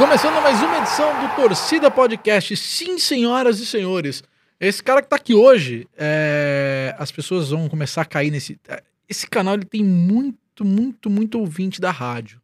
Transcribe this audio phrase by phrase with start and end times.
[0.00, 2.56] Começando mais uma edição do Torcida Podcast.
[2.56, 4.22] Sim, senhoras e senhores.
[4.58, 8.58] Esse cara que tá aqui hoje, é, as pessoas vão começar a cair nesse.
[9.06, 12.40] Esse canal ele tem muito, muito, muito ouvinte da rádio.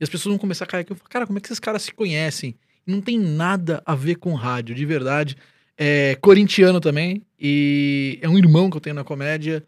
[0.00, 0.92] E as pessoas vão começar a cair aqui.
[0.92, 2.54] Eu falo, cara, como é que esses caras se conhecem?
[2.86, 5.36] Não tem nada a ver com rádio, de verdade.
[5.76, 7.20] É corintiano também.
[7.36, 9.64] E é um irmão que eu tenho na comédia.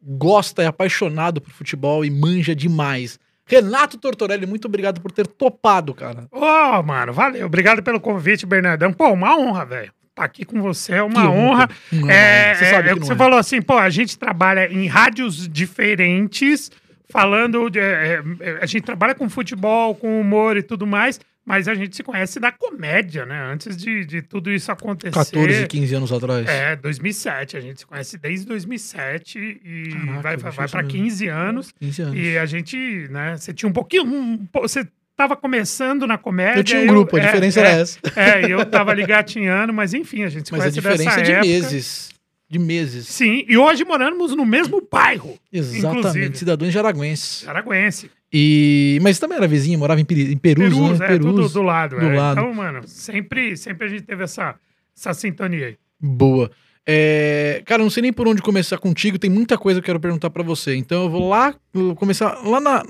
[0.00, 3.18] Gosta, é apaixonado por futebol e manja demais.
[3.46, 6.26] Renato Tortorelli, muito obrigado por ter topado, cara.
[6.30, 7.46] Ô, oh, mano, valeu.
[7.46, 8.92] Obrigado pelo convite, Bernardão.
[8.92, 9.92] Pô, uma honra, velho.
[10.14, 11.70] Tá aqui com você é uma que honra.
[11.90, 13.16] Não, é, você, é, é, você é.
[13.16, 16.70] falou assim, pô, a gente trabalha em rádios diferentes,
[17.08, 17.70] falando.
[17.70, 18.22] De, é,
[18.60, 21.18] a gente trabalha com futebol, com humor e tudo mais.
[21.44, 23.50] Mas a gente se conhece da comédia, né?
[23.52, 25.12] Antes de, de tudo isso acontecer.
[25.12, 26.48] 14, 15 anos atrás.
[26.48, 27.56] É, 2007.
[27.56, 31.72] A gente se conhece desde 2007 e Caraca, vai, vai para 15 anos.
[31.80, 32.16] 15 anos.
[32.16, 32.76] E a gente,
[33.10, 33.36] né?
[33.36, 34.04] Você tinha um pouquinho.
[34.04, 36.60] Um, você tava começando na comédia.
[36.60, 37.98] Eu tinha um grupo, eu, a diferença é, era essa.
[38.16, 41.22] É, eu tava ali gatinhando, mas enfim, a gente se mas conhece a diferença é
[41.22, 41.46] de época.
[41.46, 42.12] meses.
[42.52, 43.08] De meses.
[43.08, 45.38] Sim, e hoje moramos no mesmo bairro.
[45.50, 46.36] Exatamente, inclusive.
[46.36, 47.46] cidadão de Jaraguense.
[47.46, 48.10] Jaraguense.
[48.30, 48.98] E...
[49.00, 50.30] Mas também era vizinho, morava em, Peri...
[50.34, 51.06] em Perus, Perus, né?
[51.06, 51.96] É, Perus, tudo do lado.
[51.96, 52.14] Do é.
[52.14, 52.38] lado.
[52.38, 54.54] Então, mano, sempre, sempre a gente teve essa,
[54.94, 55.78] essa sintonia aí.
[55.98, 56.50] Boa.
[56.86, 57.62] É...
[57.64, 60.28] Cara, não sei nem por onde começar contigo, tem muita coisa que eu quero perguntar
[60.28, 60.76] para você.
[60.76, 62.82] Então eu vou lá, vou começar lá na...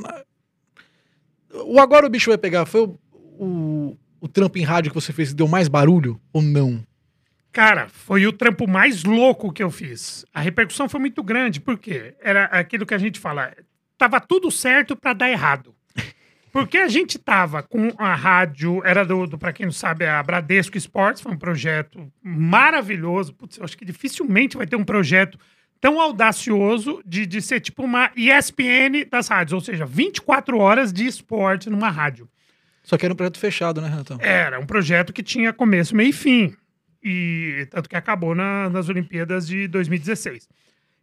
[1.67, 2.99] O Agora o Bicho Vai Pegar foi o,
[3.39, 6.85] o, o trampo em rádio que você fez que deu mais barulho ou não?
[7.53, 10.25] Cara, foi o trampo mais louco que eu fiz.
[10.33, 13.53] A repercussão foi muito grande, porque era aquilo que a gente fala,
[13.99, 15.75] tava tudo certo para dar errado.
[16.51, 20.23] Porque a gente tava com a rádio, era do, do para quem não sabe, a
[20.23, 23.33] Bradesco Esportes, foi um projeto maravilhoso.
[23.33, 25.39] Putz, eu acho que dificilmente vai ter um projeto
[25.81, 31.07] tão audacioso de, de ser tipo uma ESPN das rádios, ou seja, 24 horas de
[31.07, 32.29] esporte numa rádio.
[32.83, 34.19] Só que era um projeto fechado, né, Renatão?
[34.21, 36.55] Era um projeto que tinha começo, meio e fim.
[37.03, 40.49] E tanto que acabou na, nas Olimpíadas de 2016.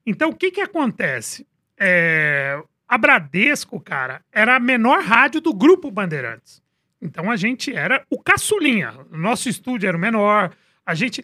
[0.06, 1.46] Então, o que que acontece?
[1.78, 6.62] É, a Bradesco, cara, era a menor rádio do grupo Bandeirantes.
[7.02, 8.94] Então a gente era o caçulinha.
[9.12, 10.52] Nosso estúdio era o menor.
[10.86, 11.24] A gente.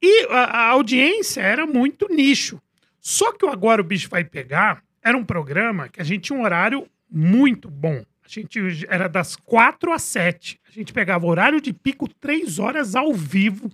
[0.00, 2.60] E a, a audiência era muito nicho.
[3.00, 6.38] Só que o Agora o Bicho Vai Pegar era um programa que a gente tinha
[6.38, 8.04] um horário muito bom.
[8.24, 10.60] A gente era das quatro às sete.
[10.68, 13.70] A gente pegava horário de pico três horas ao vivo.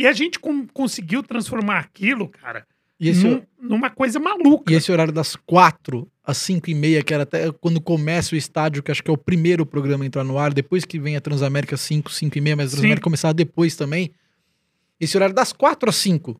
[0.00, 2.66] E a gente com, conseguiu transformar aquilo, cara,
[2.98, 4.72] num, numa coisa maluca.
[4.72, 8.38] E esse horário das quatro às 5 e meia, que era até quando começa o
[8.38, 11.16] estádio, que acho que é o primeiro programa a entrar no ar, depois que vem
[11.16, 14.10] a Transamérica 5, 5 e meia, mas a Transamérica começava depois também.
[14.98, 16.34] Esse horário das 4 às 5, a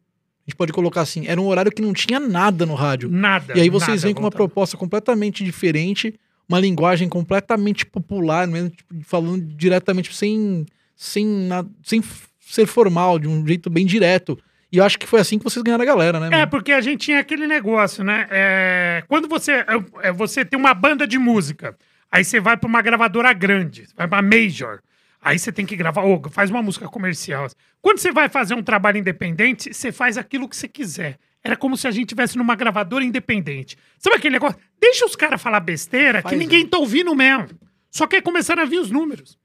[0.50, 3.10] gente pode colocar assim, era um horário que não tinha nada no rádio.
[3.10, 3.52] Nada.
[3.54, 6.18] E aí vocês nada, vêm com uma proposta completamente diferente,
[6.48, 10.64] uma linguagem completamente popular, mesmo, tipo, falando diretamente, sem,
[10.96, 12.02] sem, nada, sem
[12.50, 14.38] ser formal, de um jeito bem direto.
[14.72, 16.42] E eu acho que foi assim que vocês ganharam a galera, né?
[16.42, 18.28] É, porque a gente tinha aquele negócio, né?
[18.30, 19.66] É, quando você, é,
[20.02, 21.76] é, você tem uma banda de música,
[22.10, 24.80] aí você vai para uma gravadora grande, vai para Major,
[25.20, 27.48] aí você tem que gravar, ou faz uma música comercial.
[27.82, 31.18] Quando você vai fazer um trabalho independente, você faz aquilo que você quiser.
[31.42, 33.76] Era como se a gente tivesse numa gravadora independente.
[33.98, 34.58] Sabe aquele negócio?
[34.78, 37.48] Deixa os caras falar besteira faz que ninguém tá ouvindo mesmo.
[37.90, 39.39] Só que aí começaram a vir os números.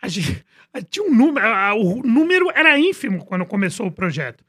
[0.00, 0.44] A gente,
[0.90, 4.44] tinha um número, a, o número era ínfimo quando começou o projeto.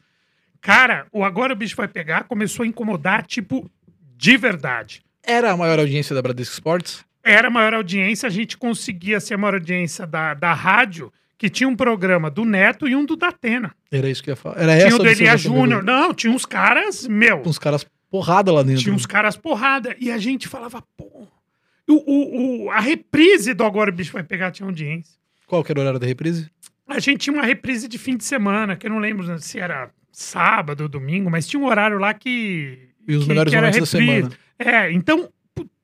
[0.61, 3.69] Cara, o Agora o Bicho Vai Pegar começou a incomodar, tipo,
[4.17, 5.01] de verdade.
[5.23, 7.05] Era a maior audiência da Bradesco Sports?
[7.23, 11.49] Era a maior audiência, a gente conseguia ser a maior audiência da, da rádio, que
[11.49, 13.73] tinha um programa do Neto e um do Datena.
[13.91, 14.57] Era isso que eu ia falar.
[14.57, 15.83] Era tinha essa o do Elia Júnior.
[15.83, 17.41] Não, tinha uns caras, meu.
[17.45, 18.81] Uns caras porrada lá dentro.
[18.83, 19.95] Tinha uns caras porrada.
[19.99, 21.27] E a gente falava, pô.
[21.87, 25.17] O, o, o, a reprise do Agora o Bicho Vai Pegar tinha audiência.
[25.49, 26.47] Qual que era o horário da reprise?
[26.87, 29.89] A gente tinha uma reprise de fim de semana, que eu não lembro se era
[30.11, 32.77] sábado, domingo, mas tinha um horário lá que.
[33.07, 34.31] E os que, melhores que momentos da semana.
[34.59, 35.27] É, então,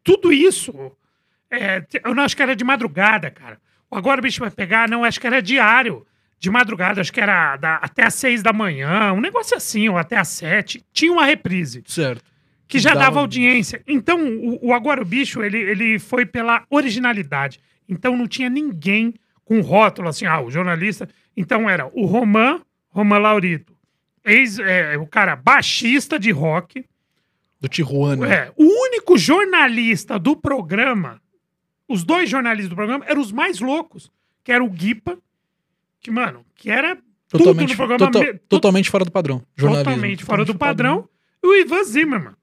[0.04, 0.72] tudo isso.
[1.50, 3.60] É, eu não acho que era de madrugada, cara.
[3.90, 6.06] Agora o bicho vai pegar, não, acho que era diário.
[6.38, 9.98] De madrugada, acho que era da, até às seis da manhã, um negócio assim, ou
[9.98, 10.84] até às sete.
[10.94, 11.82] Tinha uma reprise.
[11.88, 12.24] Certo.
[12.68, 13.82] Que já dava, dava audiência.
[13.88, 17.60] Então, o, o Agora o Bicho, ele, ele foi pela originalidade.
[17.90, 19.16] Então, não tinha ninguém
[19.46, 21.08] com rótulo assim, ah, o jornalista.
[21.38, 22.60] Então, era o Roman,
[22.90, 23.78] Roman Laurito,
[24.26, 26.84] ex, é, o cara baixista de rock.
[27.62, 28.28] Do Tijuana.
[28.28, 31.22] É, o único jornalista do programa,
[31.88, 34.12] os dois jornalistas do programa eram os mais loucos,
[34.44, 35.18] que era o Guipa,
[36.02, 36.98] que, mano, que era
[37.30, 38.12] totalmente, tudo no programa.
[38.12, 39.44] Total, totalmente fora do padrão.
[39.56, 39.92] Jornalismo.
[39.92, 41.02] Totalmente fora totalmente do padrão.
[41.02, 41.10] padrão.
[41.44, 42.34] E o Ivan Zimmerman,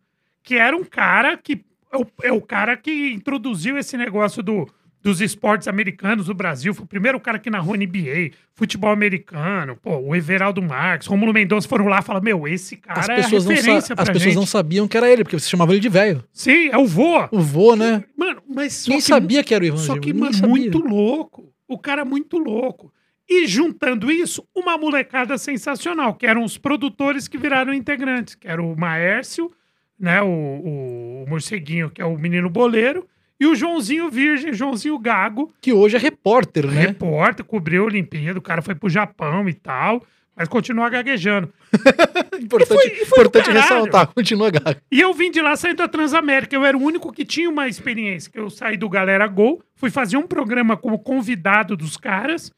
[0.43, 4.67] que era um cara que é o, é o cara que introduziu esse negócio do,
[5.03, 6.73] dos esportes americanos do Brasil.
[6.73, 9.77] Foi o primeiro cara que narrou NBA, futebol americano.
[9.77, 13.17] Pô, o Everaldo Marques, Romulo Mendonça foram lá e falaram: Meu, esse cara As é
[13.17, 14.35] pessoas, não, referência pra as pessoas gente.
[14.37, 16.25] não sabiam que era ele, porque você chamava ele de velho.
[16.33, 17.27] Sim, é o vô.
[17.33, 18.05] O vô, né?
[18.17, 20.49] Mano, mas só Ninguém que sabia que era o Ivan Só que, mano, sabia.
[20.49, 21.53] muito louco.
[21.67, 22.93] O cara é muito louco.
[23.29, 28.63] E juntando isso, uma molecada sensacional, que eram os produtores que viraram integrantes, que era
[28.63, 29.51] o Maércio,
[29.99, 33.07] né, o, o, o morceguinho, que é o menino boleiro,
[33.43, 36.81] e o Joãozinho Virgem, Joãozinho Gago, Que hoje é repórter, né?
[36.87, 40.03] repórter, cobriu a Olimpíada, o cara foi pro Japão e tal,
[40.37, 41.53] mas continua gaguejando.
[42.41, 44.07] Importante, E foi- e foi importante ressaltar.
[44.09, 44.81] Continua, Gago.
[44.91, 46.55] E eu vim de lá saindo da Transamérica.
[46.57, 48.31] Eu era o único que tinha uma experiência.
[48.31, 52.51] Que eu saí do Galera Gol, fui fazer um programa como convidado dos caras.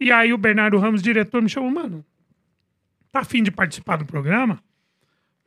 [0.00, 2.04] E aí o Bernardo Ramos, diretor, me chamou, mano,
[3.10, 4.58] tá afim de participar do programa?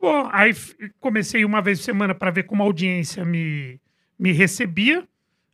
[0.00, 0.52] Bom, aí
[1.00, 3.80] comecei uma vez por semana para ver como a audiência me,
[4.18, 5.06] me recebia,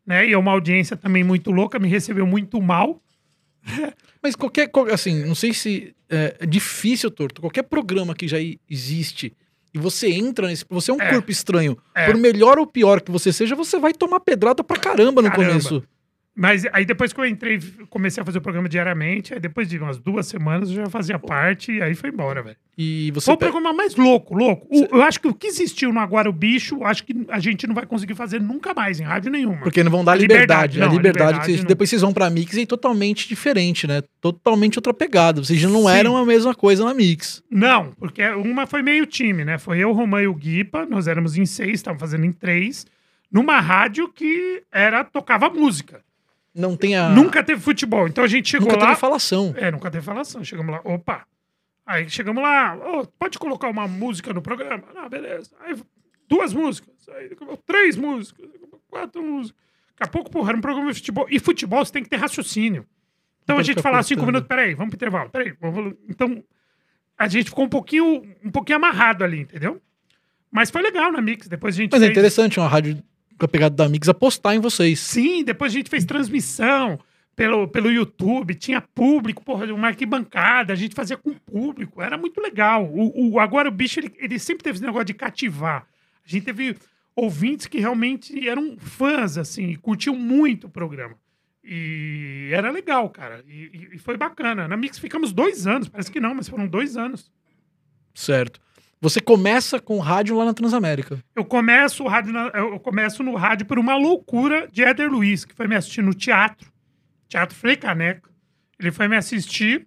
[0.07, 0.27] né?
[0.29, 3.03] E é uma audiência também muito louca, me recebeu muito mal.
[4.23, 8.39] Mas qualquer, qual- assim, não sei se é, é difícil, Torto, qualquer programa que já
[8.71, 9.33] existe
[9.73, 11.11] e você entra nesse, você é um É.
[11.11, 12.07] corpo estranho, É.
[12.07, 15.49] por melhor ou pior que você seja, você vai tomar pedrada pra caramba no Caramba.
[15.51, 15.83] começo.
[16.37, 19.79] Mas aí depois que eu entrei, comecei a fazer o programa diariamente, aí depois de
[19.79, 22.57] umas duas semanas eu já fazia parte e aí foi embora, velho.
[22.77, 24.67] E você Foi o pe- programa mais louco, louco.
[24.69, 27.69] O- eu acho que o que existiu no Agora o Bicho, acho que a gente
[27.69, 29.59] não vai conseguir fazer nunca mais em rádio nenhuma.
[29.63, 30.85] porque não vão dar liberdade, liberdade, né?
[30.87, 31.69] não, a liberdade, liberdade vocês- não.
[31.69, 34.03] depois vocês vão pra Mix e é totalmente diferente, né?
[34.21, 35.41] Totalmente outra pegada.
[35.45, 35.91] Vocês já não Sim.
[35.97, 37.45] eram a mesma coisa na Mix.
[37.49, 39.57] Não, porque uma foi meio time, né?
[39.57, 42.85] Foi eu, Romã e o Guipa, nós éramos em seis, estavam fazendo em três,
[43.31, 46.03] numa rádio que era tocava música.
[46.55, 48.07] Não tem a Nunca teve futebol.
[48.07, 48.87] Então a gente chegou nunca lá.
[48.89, 49.53] teve falação.
[49.57, 50.45] É, nunca teve falação.
[50.45, 51.27] Chegamos lá, opa.
[51.87, 54.85] Aí chegamos lá, ô, pode colocar uma música no programa?
[54.97, 55.51] Ah, beleza.
[55.61, 55.77] Aí
[56.29, 57.31] duas músicas, aí
[57.67, 58.49] três músicas,
[58.89, 59.61] quatro músicas.
[59.91, 61.27] Daqui a pouco, porra, era um programa de futebol.
[61.31, 62.87] E futebol você tem que ter raciocínio.
[63.43, 64.35] Então a gente falava cinco cortando.
[64.35, 65.55] minutos, peraí, vamos pro intervalo, peraí.
[65.61, 66.43] vamos- Então
[67.19, 69.81] a gente ficou um pouquinho, um pouquinho amarrado ali, entendeu?
[70.51, 71.47] Mas foi legal na Mix.
[71.49, 73.03] Depois a gente Mas é fez- interessante uma rádio
[73.39, 74.99] com a pegada da Mix apostar em vocês.
[75.01, 76.99] Sim, depois a gente fez transmissão
[77.37, 82.41] pelo, pelo YouTube, tinha público, porra, uma arquibancada, a gente fazia com público, era muito
[82.41, 82.85] legal.
[82.85, 85.87] O, o- agora o bicho, ele, ele sempre teve esse negócio de cativar.
[86.25, 86.77] A gente teve
[87.17, 91.17] ouvintes que realmente eram fãs, assim, e curtiam muito o programa.
[91.63, 93.43] E era legal, cara.
[93.49, 94.69] E- e foi bacana.
[94.69, 97.33] Na Mix ficamos dois anos, parece que não, mas foram dois anos.
[98.15, 98.61] Certo.
[99.05, 101.23] Você começa com rádio lá na Transamérica.
[101.37, 105.45] Eu começo, o rádio na- eu começo no rádio por uma loucura de Éder Luiz,
[105.45, 106.73] que foi me assistir no teatro,
[107.29, 108.31] Teatro Frei Caneca.
[108.81, 109.87] Ele foi me assistir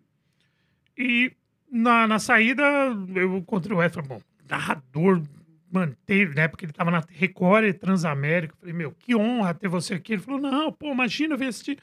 [0.95, 1.31] e
[1.67, 2.63] na, na saída
[3.15, 5.23] eu encontrei o Éder, bom, narrador,
[5.71, 8.53] manteve, né, porque ele tava na Record e Transamérica.
[8.53, 10.13] Eu falei, meu, que honra ter você aqui.
[10.13, 11.79] Ele falou, não, pô, imagina, eu assistir.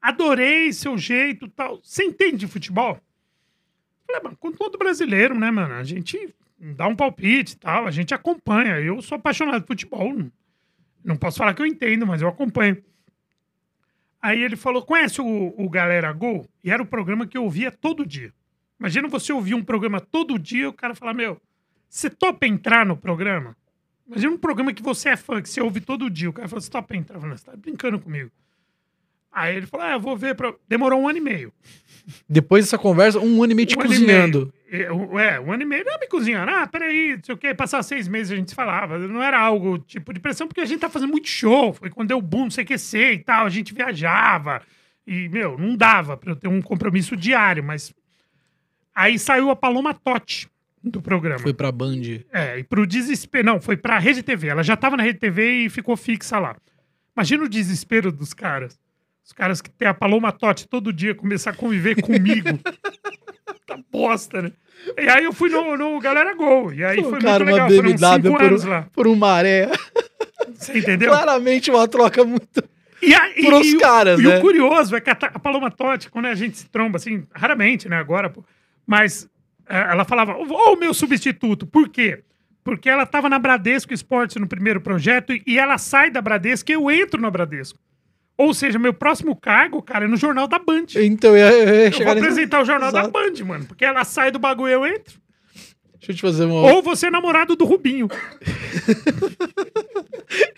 [0.00, 1.78] Adorei seu jeito tal.
[1.80, 2.94] Você entende de futebol?
[2.96, 3.00] Eu
[4.06, 5.74] Falei, mano, com todo brasileiro, né, mano?
[5.74, 8.78] A gente dá um palpite e tal, a gente acompanha.
[8.78, 10.14] Eu sou apaixonado por futebol.
[10.14, 10.30] Não,
[11.04, 12.82] não posso falar que eu entendo, mas eu acompanho.
[14.20, 16.48] Aí ele falou: conhece o, o Galera Gol?
[16.62, 18.32] E era o programa que eu ouvia todo dia.
[18.78, 21.40] Imagina você ouvir um programa todo dia e o cara falar: Meu,
[21.88, 23.56] você topa entrar no programa?
[24.06, 26.30] Imagina um programa que você é fã, que você ouve todo dia.
[26.30, 27.16] O cara falou: Você topa entrar?
[27.16, 28.30] Eu falei, Você tá brincando comigo.
[29.32, 30.36] Aí ele falou: Ah, eu vou ver.
[30.36, 30.54] Pra...
[30.68, 31.52] Demorou um ano e meio.
[32.28, 34.52] Depois dessa conversa, um ano e meio te Um cozinhando.
[34.72, 35.18] Meio.
[35.18, 36.50] É, um ano e meio não é me cozinhando.
[36.50, 37.54] Ah, peraí, não sei o quê.
[37.54, 38.98] Passar seis meses a gente se falava.
[38.98, 41.72] Não era algo tipo de pressão, porque a gente tá fazendo muito show.
[41.72, 43.46] Foi quando deu boom, não sei o que ser e tal.
[43.46, 44.62] A gente viajava.
[45.06, 47.92] E, meu, não dava pra eu ter um compromisso diário, mas.
[48.94, 50.48] Aí saiu a Paloma Totti
[50.82, 51.38] do programa.
[51.38, 52.00] Foi pra Band.
[52.32, 53.44] É, e pro desespero.
[53.44, 54.48] Não, foi pra Rede TV.
[54.48, 56.56] Ela já tava na Rede TV e ficou fixa lá.
[57.16, 58.78] Imagina o desespero dos caras.
[59.24, 62.48] Os caras que tem a Paloma Totti todo dia começar a conviver comigo.
[63.66, 64.52] tá bosta, né?
[64.98, 66.72] E aí eu fui no, no Galera Gol.
[66.72, 67.68] E aí foi Trocaram muito uma legal.
[67.68, 68.86] Foram BMW cinco por, anos lá.
[68.92, 69.70] por um maré.
[70.54, 71.10] Você entendeu?
[71.10, 72.62] Claramente uma troca muito.
[73.00, 74.38] E, a, e, Pros e o- caras, e né?
[74.38, 77.88] o curioso é que a, a Paloma Totti, quando a gente se tromba, assim, raramente,
[77.88, 78.44] né, agora, pô,
[78.86, 79.28] mas
[79.68, 82.22] é, ela falava, ô, meu substituto, por quê?
[82.62, 86.70] Porque ela tava na Bradesco Esportes no primeiro projeto e, e ela sai da Bradesco
[86.70, 87.76] e eu entro na Bradesco.
[88.36, 90.86] Ou seja, meu próximo cargo, cara, é no Jornal da Band.
[90.96, 93.10] Então, eu eu ia Eu vou nesse- apresentar o Jornal Exato.
[93.10, 95.20] da Band, mano, porque ela sai do bagulho e eu entro.
[95.98, 98.08] Deixa eu te fazer uma, Ou você é namorado do Rubinho.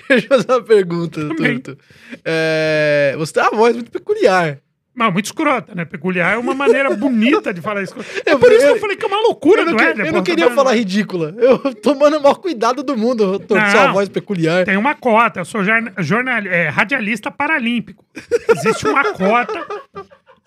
[0.09, 1.59] deixa eu te fazer uma pergunta, Também.
[1.59, 1.79] Turto.
[2.25, 4.59] É, você tem uma voz muito peculiar.
[4.95, 5.85] Não, muito escrota, né?
[5.85, 7.95] Peculiar é uma maneira bonita de falar isso.
[8.25, 9.79] É Eu- por isso que eu- eu falei que é uma loucura Eu não, do
[9.79, 11.35] que- eu não queria tá falar ridícula.
[11.37, 13.71] Eu tomando o maior cuidado do mundo, tô Não.
[13.71, 14.65] sua voz peculiar.
[14.65, 18.05] Tem uma cota, eu sou jorna- jornal, é, radialista paralímpico.
[18.51, 19.67] Existe uma cota,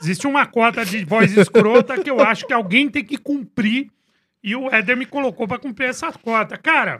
[0.01, 3.89] existe uma cota de voz escrota que eu acho que alguém tem que cumprir
[4.43, 6.57] e o Éder me colocou pra cumprir essa cota.
[6.57, 6.99] Cara,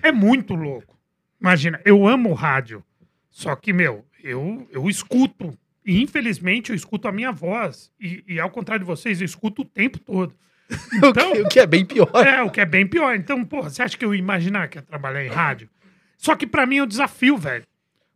[0.00, 0.94] é muito louco.
[1.40, 2.84] Imagina, eu amo rádio,
[3.30, 5.52] só que, meu, eu, eu escuto.
[5.84, 7.90] E infelizmente eu escuto a minha voz.
[8.00, 10.34] E, e ao contrário de vocês, eu escuto o tempo todo.
[11.02, 12.10] O que- o que é bem pior.
[12.26, 13.14] É, o que é bem pior.
[13.14, 15.68] Então, pô, você acha que eu ia imaginar que ia trabalhar em rádio?
[16.16, 17.64] Só que pra mim é um desafio, velho.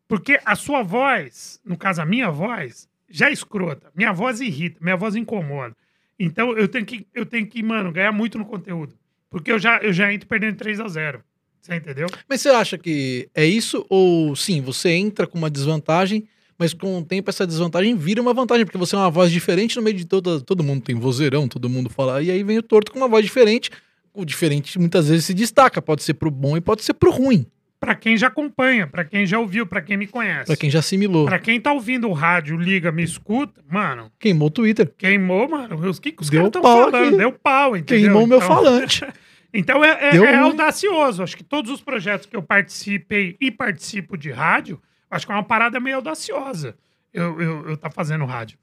[0.09, 3.91] Porque a sua voz, no caso a minha voz, já é escrota.
[3.95, 5.77] Minha voz irrita, minha voz incomoda.
[6.19, 8.95] Então eu tenho que, eu tenho que, mano, ganhar muito no conteúdo.
[9.29, 11.23] Porque eu já, eu já entro perdendo 3 a 0
[11.61, 12.07] Você entendeu?
[12.27, 13.85] Mas você acha que é isso?
[13.91, 16.27] Ou sim, você entra com uma desvantagem,
[16.59, 19.77] mas com o tempo essa desvantagem vira uma vantagem, porque você é uma voz diferente
[19.77, 20.41] no meio de toda.
[20.41, 22.21] Todo mundo tem vozeirão, todo mundo fala.
[22.23, 23.71] E aí vem o torto com uma voz diferente.
[24.13, 25.81] O diferente muitas vezes se destaca.
[25.81, 27.47] Pode ser pro bom e pode ser pro ruim.
[27.81, 30.47] Pra quem já acompanha, pra quem já ouviu, pra quem me conhece.
[30.47, 31.27] Pra quem já assimilou.
[31.27, 34.93] Pra quem tá ouvindo o rádio, liga, me escuta, mano, Queimou o Twitter.
[34.99, 35.77] queimou, mano.
[35.89, 36.97] Os que, que os caras estão falando?
[36.97, 37.17] aqui.
[37.17, 38.03] Deu pau, entendeu?
[38.03, 39.05] Queimou o meu Então- falante.
[39.55, 41.23] Então é, é- é audacioso.
[41.23, 44.79] Acho que todos os projetos que eu participei e participo de rádio,
[45.11, 46.77] acho que é uma parada meio audaciosa.
[47.13, 48.59] Eu, eu, eu tá fazendo rádio.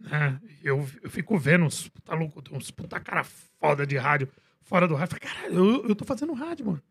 [0.00, 0.38] Né?
[0.62, 3.24] Eu, eu fico vendo uns puta louco, uns puta cara
[3.60, 4.28] foda de rádio
[4.62, 5.16] fora do rádio.
[5.18, 6.82] Falei, Caralho, eu, eu tô fazendo rádio, mano.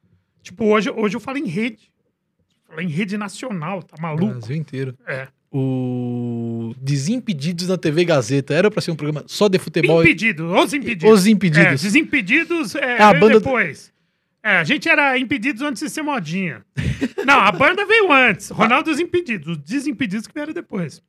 [0.41, 1.91] Tipo, hoje, hoje eu falo em rede.
[2.67, 4.25] Falo em rede nacional, tá maluco?
[4.25, 4.97] Brasil inteiro.
[5.05, 5.27] É.
[5.51, 8.53] O Desimpedidos na TV Gazeta.
[8.53, 10.01] Era pra ser um programa só de futebol.
[10.01, 11.19] Impedidos, os impedidos.
[11.19, 11.65] Os Impedidos.
[11.65, 13.92] É, desimpedidos é, a veio banda- depois.
[14.43, 16.65] É, a gente era impedidos antes de ser modinha.
[17.25, 18.49] Não, a banda veio antes.
[18.49, 19.47] Ronaldo os impedidos.
[19.47, 21.01] Os desimpedidos que vieram depois.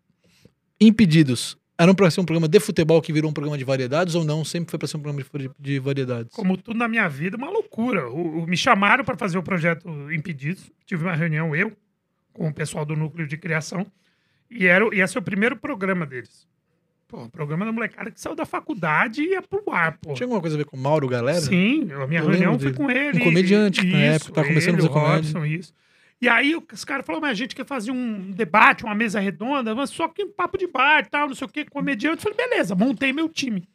[0.80, 1.56] Impedidos.
[1.76, 4.44] Era pra ser um programa de futebol que virou um programa de variedades ou não?
[4.44, 6.32] Sempre foi pra ser um programa de, de variedades.
[6.34, 8.08] Como tudo na minha vida, uma loucura.
[8.08, 10.70] O, o- me chamaram para fazer o projeto Impedidos.
[10.86, 11.72] Tive uma reunião, eu,
[12.32, 13.84] com o pessoal do núcleo de criação.
[14.48, 16.46] E era, o- ia ser o primeiro programa deles.
[17.06, 20.14] Pô, programa da molecada que saiu da faculdade e ia pro ar, pô.
[20.14, 21.40] Tinha alguma coisa a ver com o Mauro, galera?
[21.40, 23.20] Sim, a minha Eu reunião foi com ele.
[23.20, 25.16] Um comediante, que na época tava começando a ele, fazer o comédia.
[25.16, 25.74] Robson, isso.
[26.20, 29.74] E aí os caras falaram, mas a gente quer fazer um debate, uma mesa redonda,
[29.74, 32.24] mas só que um papo de bar e tal, não sei o que, comediante.
[32.24, 33.68] Eu falei, beleza, montei meu time.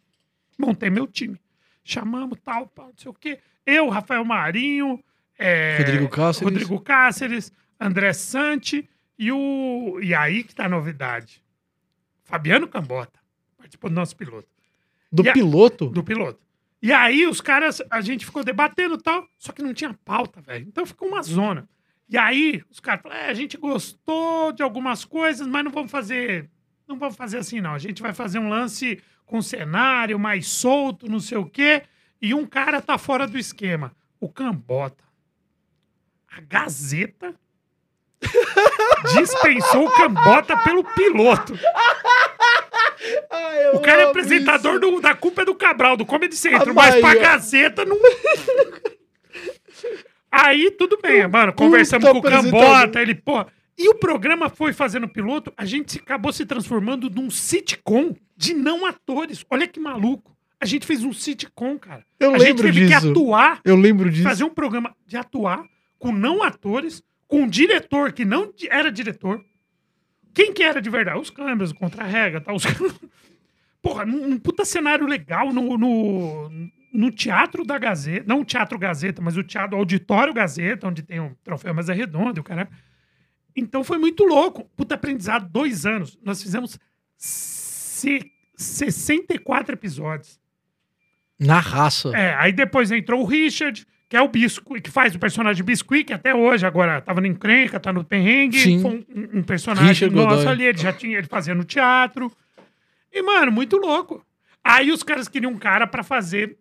[0.58, 1.40] Montei meu time.
[1.84, 3.40] Chamamos tal, pá, não sei o quê.
[3.66, 5.00] Eu, Rafael Marinho,
[5.38, 6.52] é, Rodrigo Cáceres.
[6.52, 10.00] Rodrigo Cáceres, André Sante e o.
[10.02, 11.44] E aí que tá a novidade.
[12.24, 13.19] Fabiano Cambota.
[13.70, 14.48] Participou do nosso piloto
[15.12, 15.88] Do E a- piloto?
[15.90, 16.44] do piloto.
[16.82, 20.42] E aí os caras, a gente ficou debatendo e tal, só que não tinha pauta,
[20.42, 20.66] velho.
[20.68, 21.68] Então ficou uma zona.
[22.08, 25.92] E aí os caras falaram, é, a gente gostou de algumas coisas, mas não vamos
[25.92, 26.50] fazer,
[26.88, 27.74] não vamos fazer assim não.
[27.74, 31.84] A gente vai fazer um lance com cenário mais solto, não sei o quê,
[32.22, 35.04] e um cara tá fora do esquema, o Cambota.
[36.32, 37.36] A Gazeta
[39.16, 41.54] dispensou o Cambota pelo piloto.
[43.30, 46.74] Ai, O cara é apresentador do- da culpa é do Cabral, do Comedy Central, A
[46.74, 47.16] mas pra.
[47.16, 47.98] Gazeta não.
[50.32, 51.54] Aí tudo bem, mano.
[51.54, 52.22] Conversamos com o.
[52.22, 53.46] Cambota, ele, pô.
[53.78, 58.86] E o programa foi fazendo piloto, a gente acabou se transformando num sitcom de não
[58.86, 59.46] atores.
[59.50, 60.36] Olha que maluco.
[60.60, 62.04] A gente fez um sitcom, cara.
[62.20, 63.10] Eu a gente lembro teve que disso.
[63.12, 64.24] atuar, Eu lembro disso.
[64.24, 65.64] fazer um programa de atuar
[65.98, 69.42] com não atores, com um diretor que não era diretor.
[70.40, 71.20] Quem que era de verdade?
[71.20, 72.56] Os câmeras, o contra-rega, tal.
[72.56, 72.64] Os...
[73.84, 76.50] Porra, num, num puta cenário legal no, no,
[76.94, 78.24] no Teatro da Gazeta.
[78.26, 82.40] Não o Teatro Gazeta, mas o Teatro Auditório Gazeta, onde tem o troféu Mesa Redonda
[82.40, 82.70] e o cara.
[83.54, 84.64] Então foi muito louco.
[84.78, 86.18] Puta aprendizado, dois anos.
[86.24, 86.80] Nós fizemos
[87.18, 90.40] se- 64 episódios.
[91.38, 92.10] Na raça.
[92.16, 96.04] É, aí depois entrou o Richard, que é o Biscuit, que faz o personagem Biscuit,
[96.04, 98.60] que até hoje agora tava no encrenca, tá no perrengue.
[98.60, 98.82] Sim.
[98.82, 100.48] Foi um, um personagem Richard nosso Godoy.
[100.48, 102.32] ali, ele já tinha, ele fazia no teatro.
[103.14, 104.26] E, mano, muito louco.
[104.64, 106.58] Aí os caras queriam um cara pra fazer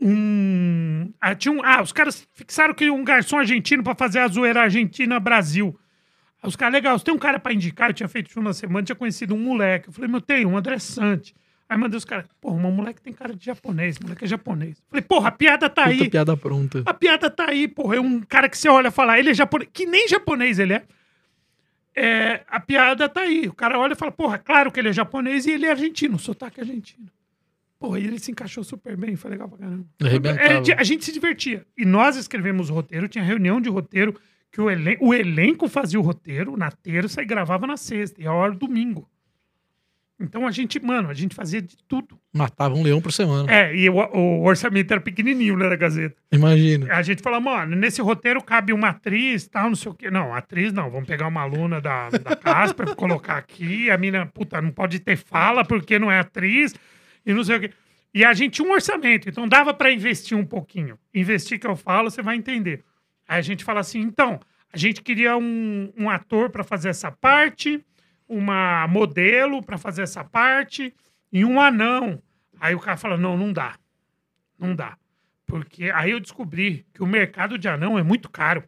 [0.00, 1.12] um.
[1.20, 1.62] Ah, tinha um...
[1.62, 5.78] ah, os caras fixaram que um garçom argentino pra fazer a zoeira Argentina-Brasil.
[6.42, 7.90] Os caras, legal, você tem um cara pra indicar?
[7.90, 9.88] Eu tinha feito isso uma semana, tinha conhecido um moleque.
[9.88, 11.34] Eu falei, meu, tem, um André Sante.
[11.68, 14.80] Aí mandei os caras, porra, um moleque tem cara de japonês, moleque é japonês.
[14.88, 16.10] Falei, porra, a piada tá Puta aí.
[16.10, 16.82] piada pronta.
[16.86, 17.96] A piada tá aí, porra.
[17.96, 20.74] É um cara que você olha e fala, ele é japonês, que nem japonês ele
[20.74, 20.82] é.
[21.98, 23.48] É, a piada tá aí.
[23.48, 26.18] O cara olha e fala, porra, claro que ele é japonês e ele é argentino,
[26.18, 27.08] sotaque argentino.
[27.78, 29.86] Porra, e ele se encaixou super bem, foi legal pra caramba.
[30.00, 31.66] É, a gente se divertia.
[31.76, 34.14] E nós escrevemos o roteiro, tinha reunião de roteiro,
[34.52, 38.26] que o, elen o elenco fazia o roteiro na terça e gravava na sexta, e
[38.26, 39.08] a hora do domingo.
[40.18, 42.18] Então a gente, mano, a gente fazia de tudo.
[42.32, 43.52] Matava um leão por semana.
[43.52, 46.16] É, e o, o orçamento era pequenininho, né, da Gazeta.
[46.32, 46.92] Imagina.
[46.94, 50.10] A gente falou, mano, nesse roteiro cabe uma atriz, tal, não sei o quê.
[50.10, 54.60] Não, atriz não, vamos pegar uma aluna da, da Casper, colocar aqui, a mina, puta,
[54.62, 56.74] não pode ter fala porque não é atriz,
[57.24, 57.70] e não sei o quê.
[58.14, 60.98] E a gente tinha um orçamento, então dava pra investir um pouquinho.
[61.14, 62.82] Investir que eu falo, você vai entender.
[63.28, 64.40] Aí a gente fala assim, então,
[64.72, 67.84] a gente queria um, um ator pra fazer essa parte,
[68.28, 70.92] uma modelo pra fazer essa parte,
[71.32, 72.20] e um anão.
[72.60, 73.74] Aí o cara fala, não, não dá.
[74.58, 74.96] Não dá.
[75.46, 78.64] Porque aí eu descobri que o mercado de anão é muito caro.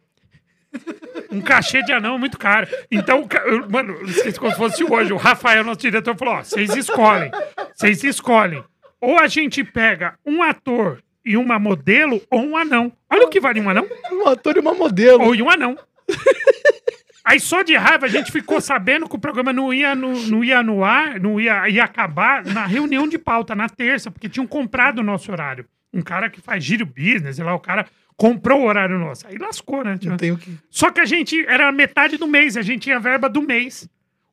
[1.31, 2.67] Um cachê de anão é muito caro.
[2.89, 5.13] Então, eu- mano, não sei se como se fosse hoje.
[5.13, 7.29] O Rafael, nosso diretor, falou: ó, vocês escolhem.
[7.75, 8.63] Vocês escolhem.
[8.99, 12.91] Ou a gente pega um ator e uma modelo, ou um anão.
[13.11, 13.87] Olha o que vale um anão.
[14.11, 15.23] Um ator e uma modelo.
[15.23, 15.77] Ou e um anão.
[17.23, 20.43] Aí só de raiva a gente ficou sabendo que o programa não ia no, não
[20.43, 24.47] ia no ar, não ia, ia acabar na reunião de pauta, na terça, porque tinham
[24.47, 25.65] comprado o nosso horário.
[25.93, 27.85] Um cara que faz giro business, sei lá, o cara
[28.15, 29.27] comprou o horário nosso.
[29.27, 29.97] Aí lascou, né?
[30.17, 30.57] Tenho que.
[30.69, 33.89] Só que a gente era metade do mês, a gente tinha verba do mês.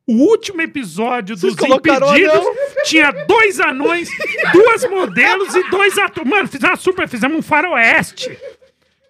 [0.07, 2.45] O último episódio Vocês dos Impedidos
[2.85, 4.09] tinha dois anões,
[4.53, 6.29] duas modelos e dois atores.
[6.29, 8.29] Mano, fizemos uma super, fizemos um faroeste.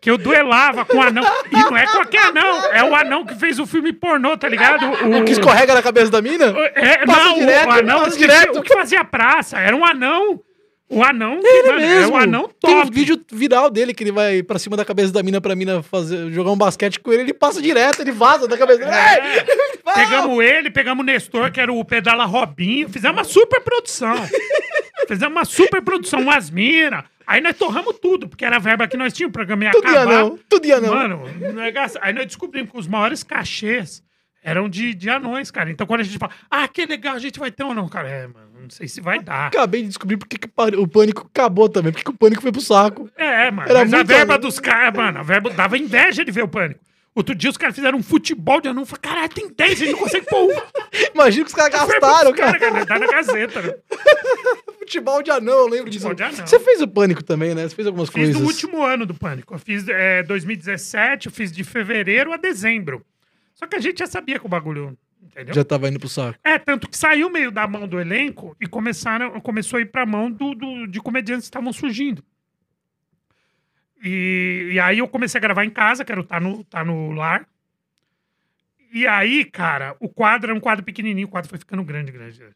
[0.08, 1.22] Que eu duelava com o anão.
[1.52, 4.86] E não é qualquer anão, é o anão que fez o filme pornô, tá ligado?
[4.86, 6.46] O, O que escorrega na cabeça da mina?
[6.76, 8.60] É, Passa não, direto, o anão passa que, direto.
[8.60, 9.60] o que fazia praça.
[9.60, 10.40] Era um anão.
[10.90, 12.02] O anão, Ele mano, mesmo.
[12.02, 12.96] é um anão Tem um top.
[12.96, 16.32] vídeo viral dele que ele vai pra cima da cabeça da mina pra mina fazer,
[16.32, 17.24] jogar um basquete com ele.
[17.24, 18.86] Ele passa direto, ele vaza da cabeça.
[18.86, 19.46] É.
[19.94, 24.16] Pegamos ele, pegamos o Nestor, que era o Pedala Robinho, fizemos uma super produção.
[25.06, 27.04] fizemos uma super produção, umas minas.
[27.28, 29.86] Aí nós torramos tudo, porque era a verba que nós tínhamos, o programa ia Tudo
[29.90, 30.06] acabar.
[30.14, 30.96] não, tudo ia não.
[30.96, 34.02] Mano, negócio- aí nós descobrimos que os maiores cachês
[34.42, 35.70] eram de, de anões, cara.
[35.70, 38.08] Então quando a gente fala, ah, que legal, a gente vai ter ou não, cara.
[38.08, 39.48] É, mano, não sei se vai dar.
[39.48, 41.92] Acabei de descobrir porque que o pânico acabou também.
[41.92, 43.10] Porque que o pânico foi pro saco.
[43.18, 43.70] É, mano.
[43.70, 44.42] Era mas a verba anão.
[44.48, 46.80] dos caras, mano, a verba dava inveja de ver o pânico.
[47.14, 48.86] Outro dia os caras fizeram um futebol de anão.
[48.86, 50.62] Falei, caralho, tem 10, a gente não consegue pôr um.
[51.14, 52.58] Imagina que os caras gastaram, dos cara.
[52.60, 52.86] cara.
[52.86, 53.74] Tá na Gazeta, né?
[54.88, 56.08] Futebol de anão, eu lembro disso.
[56.46, 57.68] Você fez o pânico também, né?
[57.68, 58.40] Você fez algumas Fiz coisas.
[58.42, 59.54] no último ano do Pânico.
[59.54, 63.06] Eu fiz é, 2017, eu fiz de fevereiro a dezembro.
[63.54, 64.98] Só que a gente já sabia que o bagulho.
[65.22, 65.54] Entendeu?
[65.54, 66.40] Já tava indo pro saco.
[66.42, 70.06] É, tanto que saiu meio da mão do elenco e começaram, começou a ir pra
[70.06, 72.24] mão do, do- de comediantes que estavam surgindo.
[74.02, 76.86] E, e aí eu comecei a gravar em casa, que era o Tá no, tá
[76.86, 77.46] no Lar.
[78.94, 82.40] E aí, cara, o quadro era um quadro pequenininho, o quadro foi ficando grande, grande.
[82.40, 82.56] grande.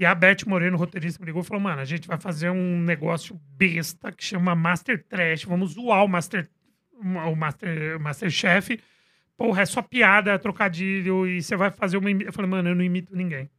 [0.00, 2.80] E a Beth Moreno, roteirista, me ligou e falou: Mano, a gente vai fazer um
[2.80, 5.44] negócio besta que chama Master Trash.
[5.44, 6.48] Vamos zoar o Master,
[6.94, 8.80] o Master, o Masterchef.
[9.36, 12.10] Porra, é só piada, trocadilho, e você vai fazer uma.
[12.10, 13.50] imi-" Eu falei, mano, eu não imito ninguém.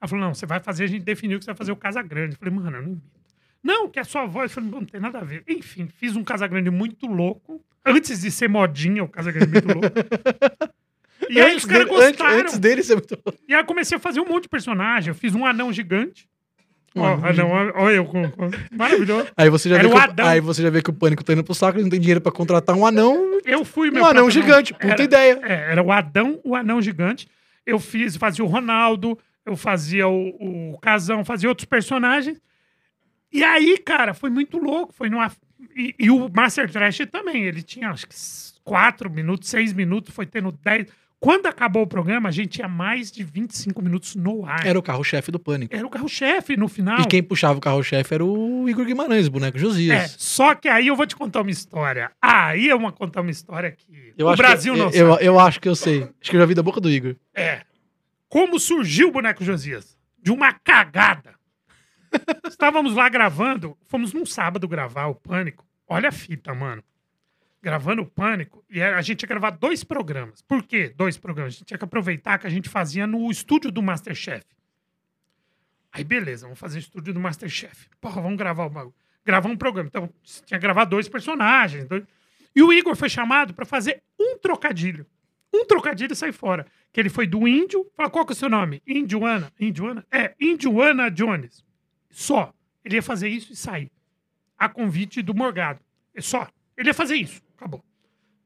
[0.00, 2.00] Ela falou: Não, você vai fazer, a gente definiu que você vai fazer o Casa
[2.02, 2.34] Grande.
[2.34, 3.20] Eu falei, mano, eu não imito.
[3.60, 4.52] Não, que é a sua voz.
[4.52, 5.42] Eu falei, não, não tem nada a ver.
[5.48, 7.60] Enfim, fiz um Casa Grande muito louco.
[7.84, 9.88] Antes de ser modinha, o Casa Grande muito louco.
[11.30, 12.40] E aí os caras dele- antes, gostaram.
[12.40, 13.18] antes dele ser muito.
[13.48, 15.08] E aí eu comecei a fazer um monte de personagem.
[15.10, 16.28] Eu fiz um anão gigante.
[16.96, 18.22] Ó, anão anão, olha eu com,
[18.70, 19.26] Maravilhoso.
[19.36, 20.26] Aí você já Era vê o que Adão.
[20.28, 22.20] aí você já vê que o pânico tá indo pro saco, eles não tem dinheiro
[22.20, 23.40] pra contratar um anão.
[23.44, 25.40] Eu fui meu Um anão próprio gigante, puta Era- ideia.
[25.42, 27.26] É, era o Adão, o anão gigante.
[27.66, 32.40] Eu fiz, fazia o Ronaldo, eu fazia o, o Casão, fazia outros personagens.
[33.32, 34.92] E aí, cara, foi muito louco.
[34.94, 35.32] Foi numa.
[35.76, 37.42] E, e o Master Trash também.
[37.42, 40.86] Ele tinha acho que s- quatro minutos, seis minutos, foi tendo dez.
[41.20, 44.66] Quando acabou o programa, a gente tinha mais de 25 minutos no ar.
[44.66, 45.74] Era o carro-chefe do pânico.
[45.74, 47.00] Era o carro-chefe no final.
[47.00, 50.16] E quem puxava o carro-chefe era o Igor Guimarães, o boneco É, Josias.
[50.18, 52.10] só que aí eu vou te contar uma história.
[52.20, 55.24] Aí eu vou contar uma história que Eu o Brasil que, não eu, sabe.
[55.24, 56.02] eu, eu acho que eu sei.
[56.20, 57.16] Acho que eu já vi da boca do Igor.
[57.34, 57.62] É.
[58.28, 59.96] Como surgiu o boneco Josias?
[60.22, 61.34] De uma cagada.
[62.48, 65.64] Estávamos lá gravando, fomos num sábado gravar o Pânico.
[65.88, 66.82] Olha a fita, mano.
[67.64, 70.42] Gravando o Pânico, e a gente ia gravar dois programas.
[70.42, 70.92] Por quê?
[70.94, 71.54] Dois programas.
[71.54, 74.44] A gente tinha que aproveitar que a gente fazia no estúdio do Masterchef.
[75.90, 77.88] Aí, beleza, vamos fazer o estúdio do Masterchef.
[78.02, 78.70] Porra, vamos gravar.
[79.24, 79.88] Gravar um programa.
[79.88, 80.10] Então,
[80.44, 81.86] tinha que gravar dois personagens.
[81.86, 82.04] dois-
[82.54, 85.06] E o Igor foi chamado para fazer um trocadilho.
[85.50, 86.66] Um trocadilho e sai fora.
[86.92, 87.90] Que ele foi do índio.
[87.96, 88.82] Fala, qual que é o seu nome?
[88.86, 89.50] Indioana.
[89.58, 90.04] Indioana?
[90.12, 91.64] É, Indioana Jones.
[92.10, 92.52] Só.
[92.84, 93.90] Ele ia fazer isso e sair.
[94.58, 95.80] A convite do Morgado.
[96.14, 96.46] É só.
[96.76, 97.42] Ele ia fazer isso.
[97.56, 97.84] Acabou.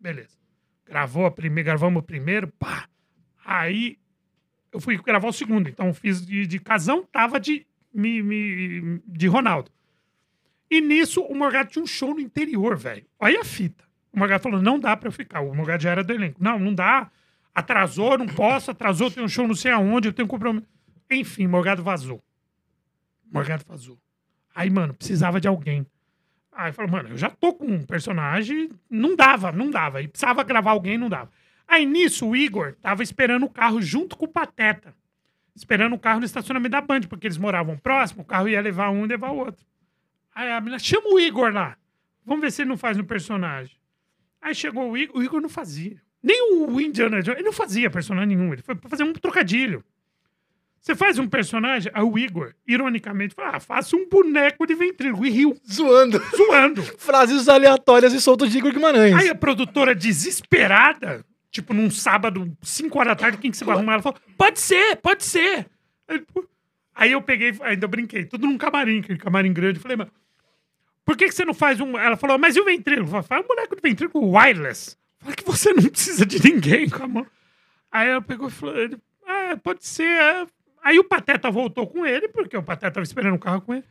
[0.00, 0.36] Beleza.
[0.86, 2.88] Gravou a primeira, gravamos o primeiro, pá.
[3.44, 3.98] Aí
[4.72, 5.68] eu fui gravar o segundo.
[5.68, 9.70] Então fiz de, de casão, tava de, me, me- de Ronaldo.
[10.70, 13.06] E nisso o Morgado tinha um show no interior, velho.
[13.18, 13.84] Olha a fita.
[14.12, 15.40] O Morgado falou: não dá pra eu ficar.
[15.40, 16.42] O Morgado já era do elenco.
[16.42, 17.10] Não, não dá.
[17.54, 20.66] Atrasou, não posso, atrasou, tem um show não sei aonde, eu tenho compromisso.
[21.10, 22.22] Enfim, Morgado vazou.
[23.32, 23.98] Morgado vazou.
[24.54, 25.86] Aí, mano, precisava de alguém.
[26.58, 30.02] Aí falou, mano, eu já tô com um personagem, não dava, não dava.
[30.02, 31.30] E precisava gravar alguém, não dava.
[31.68, 34.92] Aí nisso, o Igor tava esperando o carro junto com o Pateta.
[35.54, 38.90] Esperando o carro no estacionamento da Band, porque eles moravam próximo, o carro ia levar
[38.90, 39.64] um e levar o outro.
[40.34, 41.76] Aí a menina, chama o Igor lá.
[42.26, 43.76] Vamos ver se ele não faz no personagem.
[44.42, 46.02] Aí chegou o Igor, o Igor não fazia.
[46.20, 49.84] Nem o Indiana Jones, ele não fazia personagem nenhum, ele foi pra fazer um trocadilho.
[50.80, 55.26] Você faz um personagem, aí o Igor, ironicamente, fala, ah, faça um boneco de ventríloco,
[55.26, 56.22] e riu, Zoando.
[56.36, 56.82] zoando.
[56.98, 59.14] Frases aleatórias e soltas de Igor Guimarães.
[59.14, 63.74] Aí a produtora, desesperada, tipo, num sábado, 5 horas da tarde, quem que você vai
[63.76, 63.94] arrumar?
[63.94, 65.66] Ela falou, pode ser, pode ser.
[66.94, 69.78] Aí, eu peguei, ainda brinquei, tudo num camarim, aquele camarim grande.
[69.78, 70.08] Falei, mas
[71.04, 71.98] por que, que você não faz um...
[71.98, 73.22] Ela falou, mas e o ventríloco?
[73.22, 74.96] Faz um boneco de ventríloco wireless.
[75.18, 77.26] Fala que você não precisa de ninguém com a mão.
[77.90, 78.74] Aí ela pegou e falou,
[79.26, 80.04] ah, pode ser.
[80.04, 80.46] é."
[80.88, 83.84] Aí o Pateta voltou com ele, porque o Pateta tava esperando o carro com ele.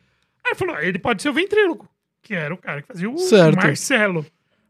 [0.43, 1.87] Aí ele falou, "Ah, ele pode ser o ventríloco,
[2.23, 3.55] que era o cara que fazia o Certo.
[3.55, 4.25] Marcelo.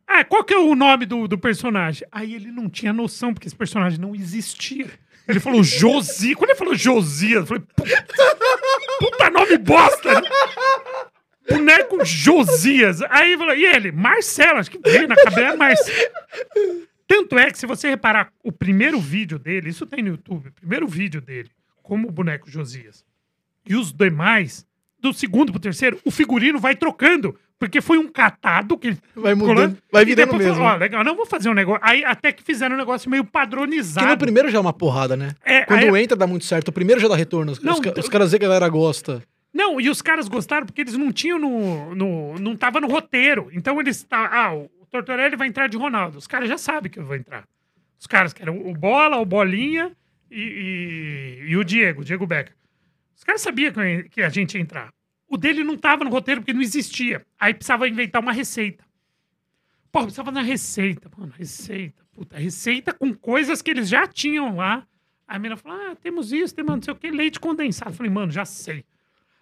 [0.05, 2.05] Ah, qual que é o nome do, do personagem?
[2.11, 4.87] Aí ele não tinha noção, porque esse personagem não existia.
[5.25, 6.35] Ele falou Josi.
[6.35, 8.37] Quando ele falou Josias, eu falei, puta,
[8.99, 10.21] puta nome bosta!
[10.21, 10.29] né?
[11.49, 13.01] Boneco Josias.
[13.03, 13.91] Aí ele falou, e ele?
[13.93, 16.11] Marcelo, acho que veio na cabeça Marcelo.
[17.07, 20.51] Tanto é que, se você reparar, o primeiro vídeo dele, isso tem no YouTube, o
[20.51, 21.49] primeiro vídeo dele,
[21.87, 23.05] como o boneco Josias,
[23.65, 24.65] e os demais,
[24.99, 27.35] do segundo pro terceiro, o figurino vai trocando.
[27.59, 30.57] Porque foi um catado que Vai mudando, colando, vai virando depois mesmo.
[30.57, 31.81] falou, Ó, legal, não vou fazer um negócio.
[31.83, 34.07] Aí até que fizeram um negócio meio Porque padronizado.
[34.07, 35.31] no primeiro já é uma porrada, né?
[35.43, 36.67] É, Quando aí- entra dá muito certo.
[36.67, 37.53] O primeiro já dá retorno.
[37.53, 39.23] Os, Não, os os caras dizem que a galera gosta.
[39.51, 41.95] Não, e os caras gostaram porque eles não tinham no.
[41.95, 43.49] no não tava no roteiro.
[43.51, 44.03] Então eles.
[44.03, 46.19] Tá, ah, o Tortorelli vai entrar de Ronaldo.
[46.19, 47.43] Os caras já sabem que eu vou entrar.
[47.99, 49.91] Os caras que eram o Bola, o Bolinha
[50.29, 52.55] e, e, e o Diego, Diego Becker.
[53.15, 53.73] Os caras sabiam
[54.09, 54.93] que, a gente ia entrar.
[55.27, 57.25] O dele não tava no roteiro porque não existia.
[57.39, 58.85] Aí precisava inventar uma receita.
[59.91, 61.33] Pô, precisava fazer uma receita, mano.
[61.35, 62.03] Receita.
[62.13, 64.87] Puta, receita com coisas que eles já tinham lá.
[65.27, 67.91] Aí a menina falou: ah, temos isso, temos não sei o que, leite condensado.
[67.91, 68.85] Eu falei, mano, já sei.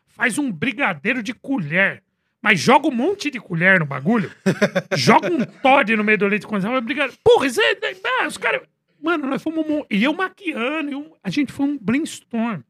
[0.08, 2.04] Faz um brigadeiro de colher.
[2.42, 4.32] Mas joga um monte de colher no bagulho.
[4.96, 6.80] joga um Todd no meio do leite condensado.
[6.82, 7.20] Brigadeiro.
[7.24, 7.76] Porra, isso é.
[8.22, 8.62] Ah, os caras.
[9.06, 9.66] Mano, nós fomos.
[9.90, 10.92] E eu maquiando.
[10.92, 12.62] e um- A gente foi um brainstorm.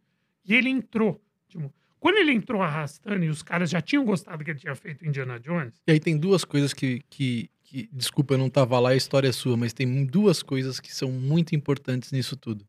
[0.46, 1.20] E ele entrou.
[1.48, 5.06] Tipo, quando ele entrou arrastando e os caras já tinham gostado que ele tinha feito
[5.06, 5.82] Indiana Jones.
[5.88, 9.28] E aí tem duas coisas que, que, que- Desculpa, eu não tava lá, a história
[9.28, 12.66] é sua, mas tem duas coisas que são muito importantes nisso tudo.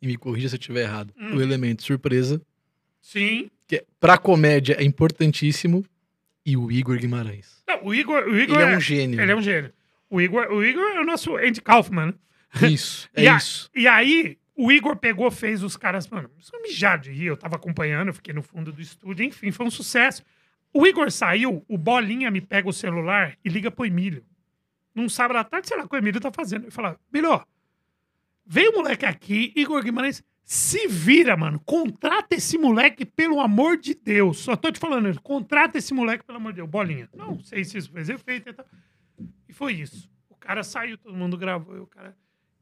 [0.00, 1.12] E me corrija se eu estiver errado.
[1.18, 1.36] Hum.
[1.36, 2.40] O elemento surpresa,
[3.02, 3.50] Sim.
[3.68, 5.84] que é, pra comédia é importantíssimo,
[6.46, 7.62] e o Igor Guimarães.
[7.68, 9.20] Não, o Igor, o Igor Ele é um gênio.
[9.20, 9.72] Ele é um gênio.
[10.08, 12.14] O Igor, o Igor é o nosso Andy Kaufman.
[12.62, 13.70] Isso, é E a- isso.
[13.74, 17.36] E aí, o Igor pegou, fez os caras, mano, isso é mijar de rir, eu
[17.36, 20.22] tava acompanhando, eu fiquei no fundo do estúdio, enfim, foi um sucesso.
[20.72, 24.24] O Igor saiu, o Bolinha me pega o celular e liga pro Emílio.
[24.94, 26.64] Num sábado à tarde, sei lá o que o Emílio tá fazendo.
[26.64, 27.40] Ele fala, Emílio,
[28.46, 33.94] veio o moleque aqui, Igor Guimarães, se vira, mano, contrata esse moleque, pelo amor de
[33.94, 34.38] Deus.
[34.38, 36.68] Só tô te falando, contrata esse moleque, pelo amor de Deus.
[36.68, 38.66] Bolinha, não sei se isso fez efeito e tal.
[39.48, 40.10] E foi isso.
[40.28, 42.16] O cara saiu, todo mundo gravou, e o cara...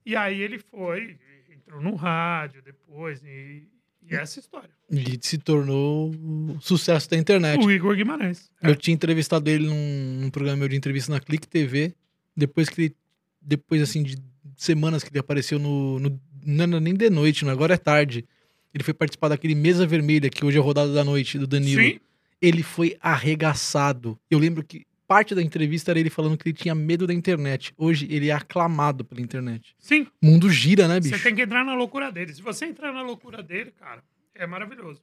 [0.09, 1.19] E aí ele foi,
[1.55, 3.69] entrou no rádio depois, e,
[4.09, 4.71] e essa história.
[4.91, 7.63] E se tornou o sucesso da internet.
[7.63, 8.51] O Igor Guimarães.
[8.63, 11.95] Eu tinha entrevistado ele num, num programa meu de entrevista na Clique TV.
[12.35, 12.97] Depois que ele.
[13.39, 14.17] Depois, assim, de
[14.57, 16.01] semanas que ele apareceu no.
[16.01, 18.25] no não era nem de noite, não, agora é tarde.
[18.73, 21.83] Ele foi participar daquele Mesa Vermelha, que hoje é rodada da noite, do Danilo.
[21.83, 22.01] Sim,
[22.41, 24.19] Ele foi arregaçado.
[24.31, 27.73] Eu lembro que parte da entrevista era ele falando que ele tinha medo da internet.
[27.77, 29.75] Hoje ele é aclamado pela internet.
[29.79, 30.07] sim.
[30.23, 31.23] O mundo gira, né, Você bicho?
[31.23, 32.35] tem que entrar na loucura dele.
[32.35, 34.03] Se você entrar na loucura dele, cara,
[34.35, 35.01] é maravilhoso.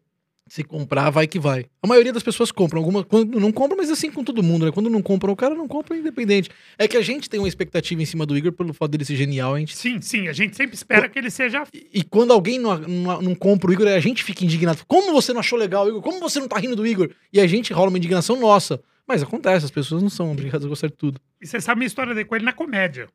[0.48, 1.66] Se comprar, vai que vai.
[1.82, 2.80] A maioria das pessoas compram.
[2.80, 4.72] Alguma, quando não compram, mas assim com todo mundo, né?
[4.72, 6.52] Quando não compram, o cara não compra independente.
[6.78, 9.16] É que a gente tem uma expectativa em cima do Igor pelo fato dele ser
[9.16, 9.56] genial.
[9.56, 9.76] A gente...
[9.76, 11.64] Sim, sim, a gente sempre espera que ele seja.
[11.74, 14.84] e, e quando alguém não, não, não compra o Igor, a gente fica indignado.
[14.88, 16.02] Como você não achou legal o Igor?
[16.04, 17.10] Como você não tá rindo do Igor?
[17.34, 18.80] E a gente rola uma indignação nossa.
[19.08, 21.22] Mas acontece, as pessoas não são obrigadas a gostar de tudo.
[21.40, 23.08] E você sabe a minha história dele com ele na comédia.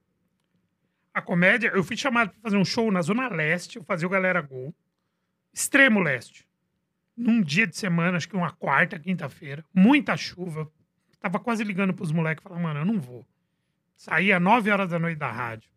[1.12, 4.10] A comédia, eu fui chamado pra fazer um show na Zona Leste, eu fazia o
[4.10, 4.72] Galera Gol.
[5.52, 6.46] Extremo Leste.
[7.16, 9.64] Num dia de semana, acho que uma quarta, quinta-feira.
[9.74, 10.70] Muita chuva.
[11.20, 13.26] Tava quase ligando pros moleques, falando, mano, eu não vou.
[13.96, 15.68] Saí às 9 horas da noite da rádio.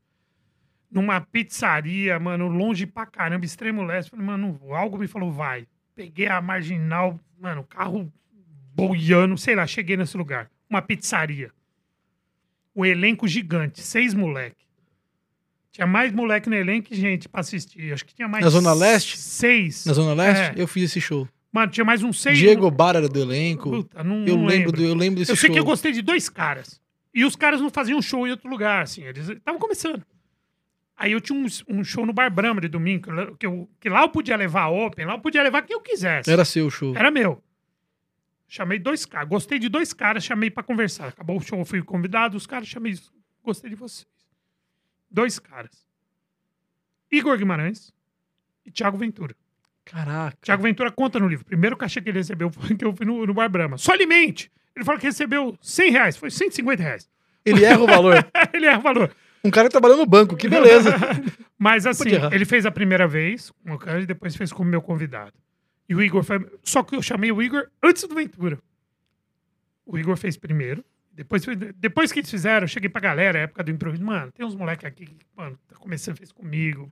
[0.90, 4.12] Numa pizzaria, mano, longe pra caramba, extremo leste.
[4.12, 4.76] Falei, mano, não vou.
[4.76, 5.68] Algo me falou, vai.
[5.96, 8.14] Peguei a marginal, mano, carro
[8.76, 10.50] boiando, sei lá, cheguei nesse lugar.
[10.70, 11.52] Uma pizzaria.
[12.76, 14.64] O elenco gigante, seis moleque.
[15.72, 17.94] Tinha mais moleque no elenco que gente pra assistir.
[17.94, 18.44] Acho que tinha mais.
[18.44, 19.18] Na Zona Leste?
[19.18, 19.86] Seis.
[19.86, 20.62] Na Zona Leste, É.
[20.62, 21.28] eu fiz esse show.
[21.52, 22.38] Mano, tinha mais uns seis.
[22.38, 23.70] Diego Barra era do elenco.
[23.70, 25.54] Puta, não, eu não lembro, do, eu lembro desse Eu sei show.
[25.54, 26.82] que eu gostei de dois caras.
[27.14, 29.04] E os caras não faziam show em outro lugar, assim.
[29.04, 30.04] Eles estavam começando.
[30.98, 34.02] Aí eu tinha um, um show no Bar Brahma de domingo, que, eu, que lá
[34.02, 36.30] eu podia levar open, lá eu podia levar quem eu quisesse.
[36.32, 36.96] Era seu show.
[36.96, 37.42] Era meu.
[38.54, 39.28] Chamei dois caras.
[39.28, 41.08] Gostei de dois caras, chamei pra conversar.
[41.08, 42.94] Acabou o show, eu fui convidado, os caras chamei.
[43.44, 44.06] Gostei de vocês.
[45.10, 45.88] Dois caras.
[47.12, 47.92] Igor Guimarães
[48.64, 49.36] e Thiago Ventura.
[49.84, 50.38] Caraca.
[50.40, 51.44] Thiago Ventura conta no livro.
[51.44, 53.80] Primeiro cachê que ele recebeu foi que eu fui no, no Bar Brahma.
[53.80, 54.52] Só alimente!
[54.76, 56.16] Ele falou que recebeu 100 reais.
[56.16, 57.10] Foi 150 reais.
[57.44, 58.24] Ele erra o valor.
[58.54, 59.16] ele erra o valor.
[59.44, 60.92] Um cara que trabalhou no banco, que beleza.
[61.58, 64.82] Mas assim, ele fez a primeira vez com o cara e depois fez como meu
[64.82, 65.34] convidado.
[65.88, 66.46] E o Igor foi.
[66.64, 68.60] Só que eu chamei o Igor antes do Ventura.
[69.86, 70.84] O Igor fez primeiro.
[71.12, 71.44] Depois,
[71.76, 74.04] depois que eles fizeram, eu cheguei pra galera, época do improviso.
[74.04, 76.92] Mano, tem uns moleques aqui que, mano, tá começando, fez comigo.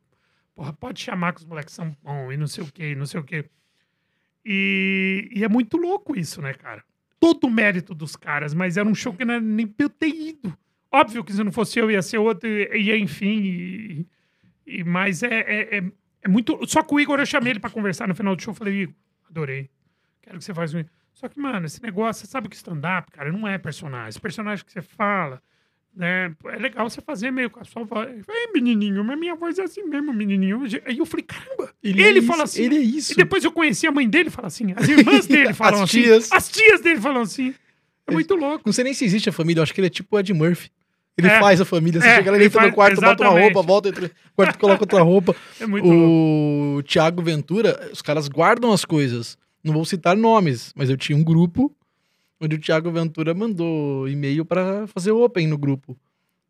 [0.54, 3.20] Porra, pode chamar que os moleques são bons e não sei o quê, não sei
[3.20, 3.46] o quê.
[4.46, 6.84] E, e é muito louco isso, né, cara?
[7.20, 9.90] Todo o mérito dos caras, mas era um show que não era nem pra eu
[9.90, 10.56] ter ido.
[10.92, 13.42] Óbvio que se não fosse eu, ia ser outro, e enfim.
[13.44, 14.08] E,
[14.68, 16.60] e- mas é, é, é, é muito.
[16.68, 18.52] Só que o Igor, eu chamei ele pra conversar no final do show.
[18.52, 18.96] eu Falei, Igor,
[19.30, 19.70] adorei.
[20.22, 20.86] Quero que você faça um.
[21.14, 24.10] Só que, mano, esse negócio, você sabe que stand-up, cara, não é personagem.
[24.10, 25.42] Esse personagem que você fala,
[25.96, 26.34] né?
[26.46, 28.10] É legal você fazer meio com a sua voz.
[28.10, 30.64] Ele Ei, menininho, mas minha voz é assim mesmo, menininho.
[30.86, 31.74] Aí eu falei, caramba.
[31.84, 32.64] Ele, é fala isso, assim.
[32.64, 33.14] Ele é isso.
[33.14, 34.74] E depois eu conheci a mãe dele e fala assim.
[34.76, 36.02] As irmãs dele falam As assim.
[36.02, 36.32] tias.
[36.32, 37.54] As tias dele falam assim.
[38.08, 38.64] É muito louco.
[38.66, 40.34] Não sei nem se existe a família, eu acho que ele é tipo o Ed
[40.34, 40.72] Murphy.
[41.28, 41.40] Ele É.
[41.40, 43.14] faz a família, você É, chega lá, ele ele entra faz- no quarto, bota uma
[43.30, 43.54] exatamente.
[43.54, 45.36] roupa, volta, entra no quarto, coloca outra roupa.
[45.60, 46.80] É muito louco.
[46.80, 49.38] O Thiago Ventura, os caras guardam as coisas.
[49.64, 51.72] Não vou citar nomes, mas eu tinha um grupo
[52.40, 55.96] onde o Thiago Ventura mandou e-mail pra fazer open no grupo.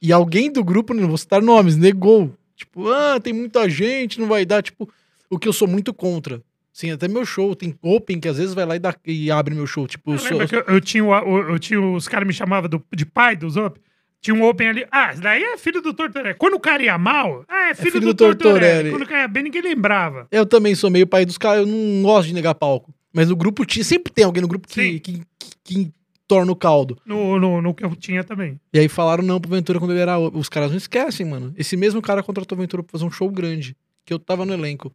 [0.02, 2.34] E alguém do grupo, não vou citar nomes, negou.
[2.56, 4.62] Tipo, ah, tem muita gente, não vai dar.
[4.64, 4.90] Tipo,
[5.30, 6.42] o que eu sou muito contra.
[6.74, 9.54] Sim, até meu show tem open que às vezes vai lá e, dá, e abre
[9.54, 9.86] meu show.
[9.86, 12.34] Tipo, eu sou, Lembra que eu, eu tinha, o- o- eu tinha os caras me
[12.34, 13.82] chamavam de pai dos Open?
[14.22, 14.86] Tinha um Open ali.
[14.92, 16.36] Ah, daí é filho do Tortorelli.
[16.36, 18.60] Quando o cara ia mal, ah, é filho, filho do, do Tortorelli.
[18.60, 18.90] Tortorelli.
[18.92, 20.28] Quando o cara ia bem, ninguém lembrava.
[20.32, 22.94] Eu também sou meio pai dos caras, eu não gosto de negar palco.
[23.12, 25.92] Mas no grupo tinha, sempre tem alguém no grupo que, que, que, que
[26.28, 26.98] torna o caldo.
[27.06, 28.60] No, no, no que eu tinha também.
[28.72, 30.18] E aí falaram não pro Ventura quando ele era.
[30.20, 31.52] Os caras não esquecem, mano.
[31.58, 34.54] Esse mesmo cara contratou o Ventura pra fazer um show grande, que eu tava no
[34.54, 34.94] elenco.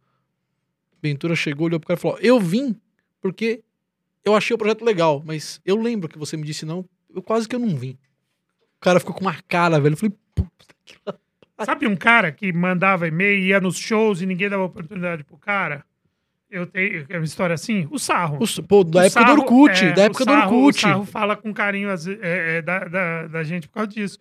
[1.01, 2.75] Ventura chegou, olhou pro cara e falou: Eu vim
[3.21, 3.61] porque
[4.23, 7.47] eu achei o projeto legal, mas eu lembro que você me disse não, eu quase
[7.47, 7.97] que eu não vim.
[8.77, 9.93] O cara ficou com uma cara, velho.
[9.93, 10.95] Eu falei, puta que
[11.65, 15.83] Sabe um cara que mandava e-mail, ia nos shows e ninguém dava oportunidade pro cara?
[16.49, 17.87] Eu tenho é uma história assim?
[17.91, 18.37] O Sarro.
[18.41, 20.77] o- Pô, da O época Sarro- do Orkut, é, da o época Sarro- do Orkut.
[20.77, 24.19] O Sarro fala com carinho é, é, da, da, da gente por causa disso.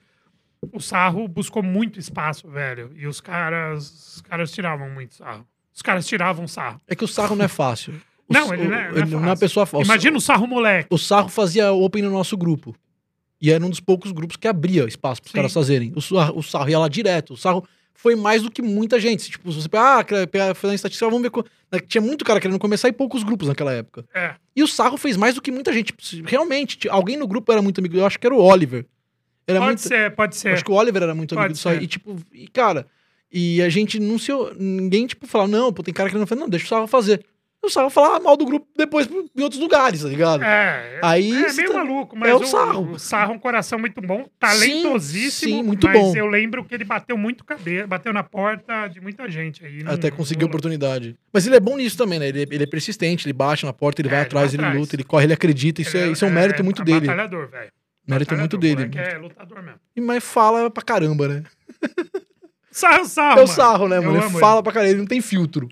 [0.73, 2.91] O Sarro buscou muito espaço, velho.
[2.97, 5.47] E os caras, os caras tiravam muito sarro.
[5.73, 6.81] Os caras tiravam sarro.
[6.89, 7.93] É que o sarro não é fácil.
[8.27, 9.41] O Não, ele não é- não é ele não é uma fácil.
[9.41, 9.85] pessoa fácil.
[9.85, 10.89] Imagina o sarro moleque.
[10.91, 12.75] O Sarro fazia open no nosso grupo.
[13.41, 15.93] E era um dos poucos grupos que abria espaço para os caras fazerem.
[15.95, 17.35] O Sarro, o Sarro ia lá direto.
[17.35, 19.31] O Sarro foi mais do que muita gente.
[19.31, 21.31] Tipo, se você pegar, ah, pegar- fazer uma estatística, vamos ver.
[21.31, 24.05] co- né, Tinha muito cara querendo começar e poucos grupos naquela época.
[24.15, 24.35] É.
[24.55, 25.95] E o Sarro fez mais do que muita gente.
[26.25, 27.97] Realmente, alguém no grupo era muito amigo.
[27.97, 28.87] Eu acho que era o Oliver.
[29.47, 30.49] Era Pode muito, ser, pode ser.
[30.55, 31.77] Acho que o Oliver era muito amigo Pode Sarro.
[31.77, 31.83] ser.
[31.83, 32.87] E, tipo, e, cara,
[33.33, 34.33] e a gente não se.
[34.59, 36.41] Ninguém, tipo, falava, não, pô, tem cara querendo fazer.
[36.41, 37.25] Não, deixa o Sarro fazer.
[37.65, 40.45] O Sarro falava mal do grupo depois em outros lugares, tá ligado?
[40.45, 42.91] É, Aí é meio tá- maluco, mas é o o, Sarro.
[42.93, 46.17] o Sarro é um coração muito bom, Sim, talentosíssimo, sim, muito mas bom.
[46.17, 49.83] eu lembro que ele bateu muito cabeça, bateu na porta de muita gente aí.
[49.83, 51.17] não- Até conseguir não- oportunidade.
[51.33, 52.29] Mas ele é bom nisso também, né?
[52.29, 54.63] Ele, ele é persistente, ele bate na porta, ele É, vai ele atrás, vai ele
[54.65, 54.81] atrás.
[54.81, 55.83] luta, ele corre, ele acredita.
[55.83, 57.01] Isso, é, isso é um mérito muito é dele.
[57.07, 57.73] Batalhador, velho.
[58.07, 58.97] Mérito muito Batalhador, dele.
[59.01, 59.81] moleque É lutador mesmo.
[59.97, 61.43] E Mas fala pra caramba, né?
[62.71, 63.41] Sarro, sarro.
[63.41, 64.19] é o sarro, né, mano?
[64.23, 65.69] Ele fala pra caramba, ele não tem filtro.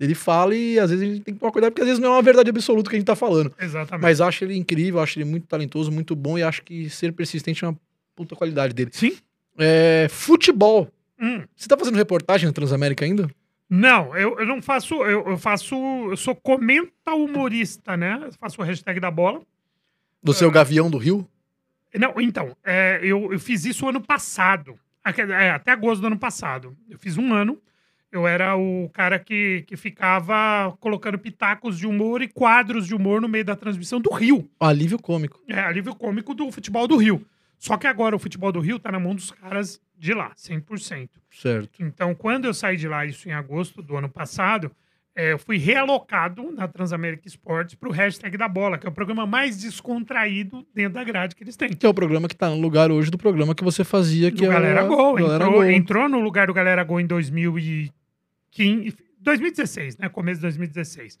[0.00, 2.10] Ele fala e às vezes a gente tem que tomar cuidado, porque às vezes não
[2.10, 3.52] é uma verdade absoluta que a gente tá falando.
[3.58, 4.02] Exatamente.
[4.02, 7.64] Mas acho ele incrível, acho ele muito talentoso, muito bom e acho que ser persistente
[7.64, 7.76] é uma
[8.14, 8.90] puta qualidade dele.
[8.92, 9.16] Sim?
[9.58, 10.88] É, futebol.
[11.20, 11.42] Hum.
[11.56, 13.28] Você tá fazendo reportagem na Transamérica ainda?
[13.68, 14.94] Não, eu, eu não faço.
[15.04, 15.74] Eu, eu faço.
[15.74, 18.20] Eu sou comenta humorista, né?
[18.24, 19.42] Eu faço o hashtag da bola.
[20.22, 21.28] Você é o Gavião do Rio?
[21.94, 24.78] Não, então, é, eu, eu fiz isso ano passado.
[25.04, 26.76] É, até agosto do ano passado.
[26.88, 27.60] Eu fiz um ano.
[28.10, 33.20] Eu era o cara que, que ficava colocando pitacos de humor e quadros de humor
[33.20, 34.48] no meio da transmissão do Rio.
[34.58, 35.42] Alívio cômico.
[35.46, 37.24] É, alívio cômico do futebol do Rio.
[37.58, 41.08] Só que agora o futebol do Rio tá na mão dos caras de lá, 100%.
[41.30, 41.82] Certo.
[41.82, 44.70] Então, quando eu saí de lá, isso em agosto do ano passado,
[45.14, 48.92] é, eu fui realocado na Transamérica Esportes para o hashtag da bola, que é o
[48.92, 51.70] programa mais descontraído dentro da grade que eles têm.
[51.70, 54.36] Que é o programa que tá no lugar hoje do programa que você fazia, que
[54.36, 55.16] do Galera era Gol.
[55.16, 55.70] Galera entrou, Gol.
[55.70, 57.06] entrou no lugar do Galera Gol em
[58.56, 60.08] 2015, 2016, né?
[60.08, 61.18] Começo de 2016.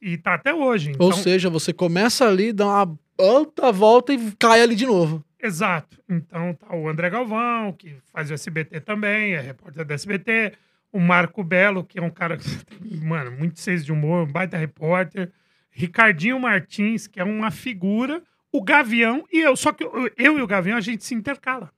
[0.00, 0.92] E tá até hoje.
[0.98, 5.24] Ou então- seja, você começa ali, dá uma alta volta e cai ali de novo.
[5.42, 5.98] Exato.
[6.08, 10.52] Então tá o André Galvão, que faz o SBT também, é repórter do SBT.
[10.92, 12.38] O Marco Belo, que é um cara,
[13.02, 15.30] mano, muito senso de humor, um baita repórter.
[15.70, 18.22] Ricardinho Martins, que é uma figura.
[18.50, 19.54] O Gavião e eu.
[19.56, 21.70] Só que eu, eu e o Gavião, a gente se intercala.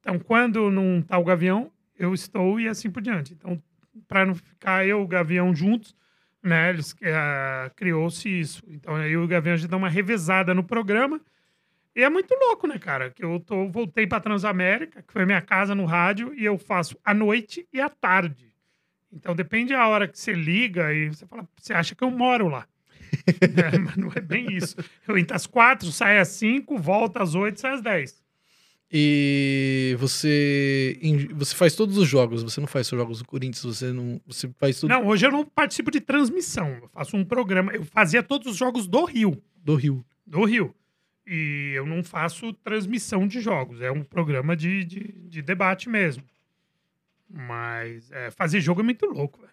[0.00, 3.32] Então, quando não tá o Gavião, eu estou e assim por diante.
[3.32, 3.62] Então,
[4.08, 5.94] para não ficar eu e o Gavião juntos,
[6.42, 8.62] né, eles, eh, criou-se isso.
[8.68, 11.20] Então, e o Gavião, a gente dá uma revezada no programa.
[11.94, 13.10] E é muito louco, né, cara?
[13.10, 16.98] Que eu tô, voltei pra Transamérica, que foi minha casa no rádio, e eu faço
[17.04, 18.52] à noite e à tarde.
[19.12, 22.48] Então depende da hora que você liga e você fala, você acha que eu moro
[22.48, 22.66] lá.
[23.74, 24.74] É, mas não é bem isso.
[25.06, 28.21] Eu entro às quatro, saio às cinco, volto às oito, saio às dez.
[28.94, 30.98] E você
[31.34, 34.50] você faz todos os jogos, você não faz só jogos do Corinthians, você não, você
[34.58, 36.68] faz tudo Não, hoje eu não participo de transmissão.
[36.82, 37.72] Eu faço um programa.
[37.72, 39.42] Eu fazia todos os jogos do Rio.
[39.56, 40.04] do Rio.
[40.26, 40.74] Do Rio.
[41.26, 43.80] E eu não faço transmissão de jogos.
[43.80, 46.22] É um programa de, de, de debate mesmo.
[47.30, 49.52] Mas é, fazer jogo é muito louco, velho.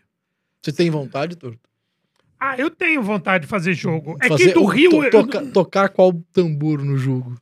[0.61, 1.59] Você tem vontade, Torto?
[2.37, 4.17] Ah, eu tenho vontade de fazer jogo.
[4.21, 4.89] É Fazer que do Rio.
[4.89, 7.35] to- eu- toca- tocar qual tambor no jogo?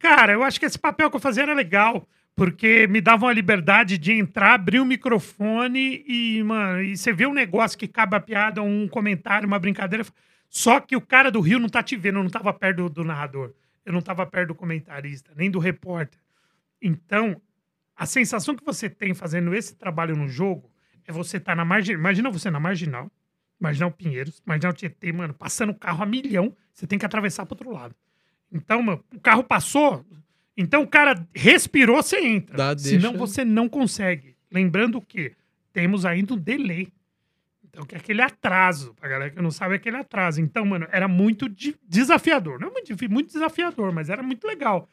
[0.00, 2.08] Cara, eu acho que esse papel que eu fazia era legal.
[2.34, 7.26] Porque me davam a liberdade de entrar, abrir o microfone e, mano, e você vê
[7.26, 10.06] um negócio que cabe a piada, um comentário, uma brincadeira.
[10.48, 12.88] Só que o cara do Rio não tá te vendo, eu não tava perto do,
[12.88, 13.52] do narrador.
[13.84, 16.18] Eu não tava perto do comentarista, nem do repórter.
[16.80, 17.40] Então,
[17.94, 20.70] a sensação que você tem fazendo esse trabalho no jogo
[21.06, 22.00] é você estar na marginal.
[22.00, 23.10] Imagina você na marginal,
[23.58, 27.54] marginal Pinheiros, marginal Tietê, mano, passando o carro a milhão, você tem que atravessar pro
[27.54, 27.94] outro lado.
[28.52, 30.04] Então, mano, o carro passou,
[30.56, 32.56] então o cara respirou, você entra.
[32.56, 34.36] Dá, Senão você não consegue.
[34.50, 35.32] Lembrando que
[35.72, 36.88] temos ainda um delay.
[37.64, 38.92] Então, que é aquele atraso.
[38.94, 40.40] Pra galera que não sabe, é aquele atraso.
[40.40, 42.58] Então, mano, era muito de- desafiador.
[42.58, 44.88] Não muito, difí- muito desafiador, mas era muito legal.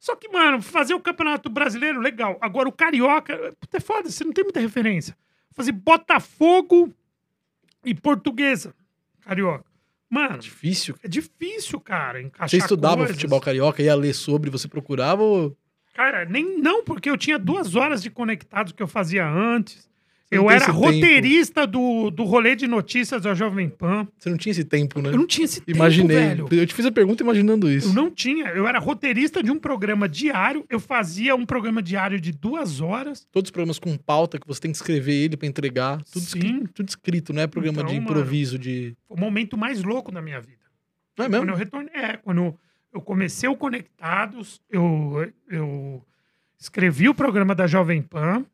[0.00, 2.36] Só que, mano, fazer o Campeonato Brasileiro, legal.
[2.40, 5.16] Agora, o Carioca, puta, é foda, você não tem muita referência.
[5.52, 6.92] Fazer Botafogo
[7.84, 8.74] e Portuguesa,
[9.20, 9.64] Carioca.
[10.08, 10.94] Mano, Difícil.
[11.02, 13.16] é difícil, cara, encaixar Você estudava coisas.
[13.16, 15.56] futebol carioca, ia ler sobre, você procurava ou
[15.94, 19.88] Cara, nem não, porque eu tinha duas horas de conectados que eu fazia antes.
[20.28, 24.08] Você eu era roteirista do, do rolê de notícias da Jovem Pan.
[24.18, 25.10] você não tinha esse tempo, né?
[25.10, 26.32] Eu não tinha esse tempo, Imaginei.
[26.50, 27.88] Eu te fiz a pergunta imaginando isso.
[27.90, 28.46] Eu não tinha.
[28.48, 30.64] Eu era roteirista de um programa diário.
[30.68, 33.24] Eu fazia um programa diário de duas horas.
[33.30, 36.38] Todos os programas com pauta que você tem que escrever ele pra entregar, tudo, Sim.
[36.38, 38.10] escrito, tudo escrito, não é programa Então, de mano.
[38.10, 40.58] improviso de Foi o momento mais louco da minha vida.
[41.16, 41.50] Não é Quando mesmo?
[41.52, 42.52] eu retornei, é, quando
[42.92, 46.02] eu comecei o Conectados, eu, eu
[46.58, 48.44] escrevi o programa da Jovem Pan,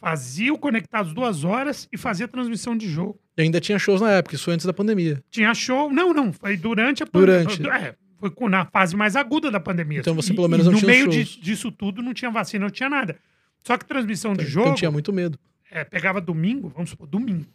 [0.00, 3.20] fazia o Conectados duas horas e fazia transmissão de jogo.
[3.36, 5.22] E ainda tinha shows na época, isso foi antes da pandemia.
[5.30, 5.92] Tinha show.
[5.92, 7.58] Não, não, foi durante a Durante.
[7.58, 7.88] pandemia.
[7.88, 10.00] É, foi na fase mais aguda da pandemia.
[10.00, 12.30] Então você pelo menos e não no tinha os meio de- disso tudo não tinha
[12.30, 13.16] vacina, não tinha nada.
[13.62, 15.38] Só que transmissão de Então jogo, tinha muito medo.
[15.70, 17.46] é, pegava domingo, vamos supor, domingo.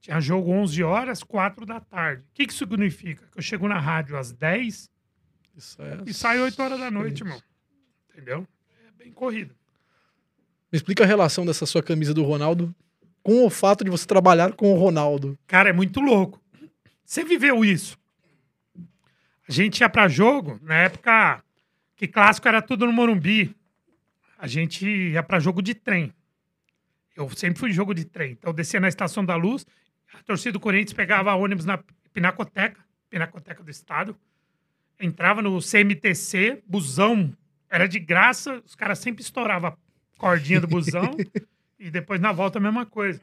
[0.00, 2.22] Tinha jogo 11 horas, 4 da tarde.
[2.22, 3.26] O que, que significa?
[3.32, 4.90] Que eu chego na rádio às 10
[5.56, 7.40] Isso é- e saio 8 horas da noite, irmão.
[8.12, 8.46] Entendeu?
[8.86, 9.54] É bem corrido.
[10.74, 12.74] Me explica a relação dessa sua camisa do Ronaldo
[13.22, 15.38] com o fato de você trabalhar com o Ronaldo.
[15.46, 16.42] Cara, é muito louco.
[17.04, 17.96] Você viveu isso.
[19.48, 21.44] A gente ia pra jogo, na época
[21.94, 23.54] que clássico era tudo no Morumbi.
[24.36, 26.12] A gente ia pra jogo de trem.
[27.16, 28.32] Eu sempre fui jogo de trem.
[28.32, 29.64] Então descia na Estação da Luz,
[30.12, 31.78] a torcida do Corinthians pegava ônibus na
[32.12, 34.16] Pinacoteca, Pinacoteca do Estado,
[34.98, 37.32] entrava no CMTC, busão,
[37.70, 39.68] era de graça, os caras sempre estouravam
[40.18, 41.16] cordinha do busão
[41.78, 43.20] e depois na volta a mesma coisa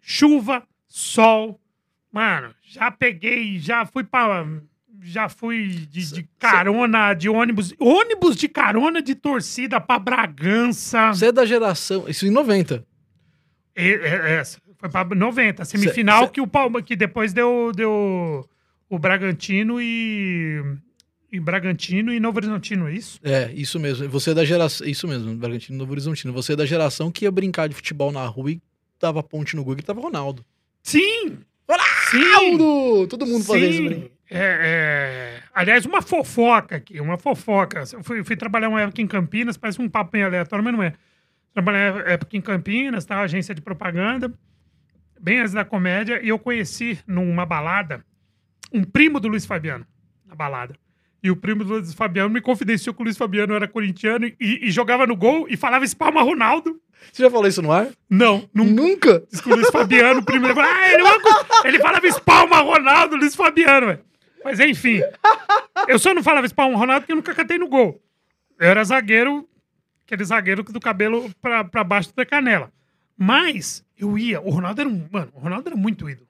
[0.00, 1.60] chuva, sol.
[2.12, 4.46] Mano, já peguei, já fui pra.
[5.02, 7.72] Já fui de, de carona, de ônibus.
[7.78, 11.08] Ônibus de carona de torcida pra Bragança.
[11.14, 12.06] Você é da geração.
[12.06, 12.84] Isso em 90.
[13.76, 14.60] E- é- essa.
[14.76, 15.64] Foi pra 90.
[15.64, 18.46] Semifinal Cê- cê- que o Palma, que depois deu, deu
[18.90, 20.62] o Bragantino e.
[21.32, 23.20] E Bragantino e Novo Horizontino, é isso?
[23.22, 24.08] É, isso mesmo.
[24.08, 24.86] Você é da geração.
[24.86, 26.32] Isso mesmo, Bragantino Novo Horizontino.
[26.32, 28.60] Você é da geração que ia brincar de futebol na rua e
[29.00, 30.44] dava ponte no Google e tava Ronaldo.
[30.82, 31.38] Sim!
[32.10, 32.24] Sim!
[32.34, 33.06] Ronaldo!
[33.06, 34.08] Todo mundo fazia isso, né?
[34.28, 37.84] É, é, Aliás, uma fofoca aqui, uma fofoca.
[37.92, 40.82] Eu fui, fui trabalhar uma época em Campinas, parece um papo meio aleatório, mas não
[40.82, 40.94] é.
[41.52, 43.20] Trabalhei uma época em Campinas, tá?
[43.20, 44.32] Agência de propaganda.
[45.20, 48.04] bem antes da comédia, e eu conheci numa balada
[48.72, 49.86] um primo do Luiz Fabiano,
[50.24, 50.74] na balada.
[51.22, 54.36] E o primo do Luiz Fabiano me confidenciou que o Luiz Fabiano era corintiano e,
[54.40, 56.80] e jogava no gol e falava espalma Ronaldo.
[57.12, 57.88] Você já falou isso no ar?
[58.08, 59.22] Não, nunca.
[59.30, 61.02] Diz que o Luiz Fabiano, o primo, ele, falava, ah, ele,
[61.64, 64.04] ele falava espalma Ronaldo, Luiz Fabiano, velho.
[64.44, 65.00] Mas enfim,
[65.86, 68.02] eu só não falava espalma Ronaldo porque eu nunca cantei no gol.
[68.58, 69.48] Eu era zagueiro,
[70.04, 72.72] aquele zagueiro do cabelo pra, pra baixo da canela.
[73.16, 75.06] Mas eu ia, o Ronaldo era um.
[75.10, 76.26] Mano, o Ronaldo era muito ídolo.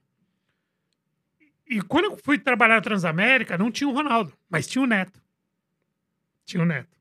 [1.70, 5.22] E quando eu fui trabalhar na Transamérica, não tinha o Ronaldo, mas tinha o Neto.
[6.44, 6.98] Tinha o Neto.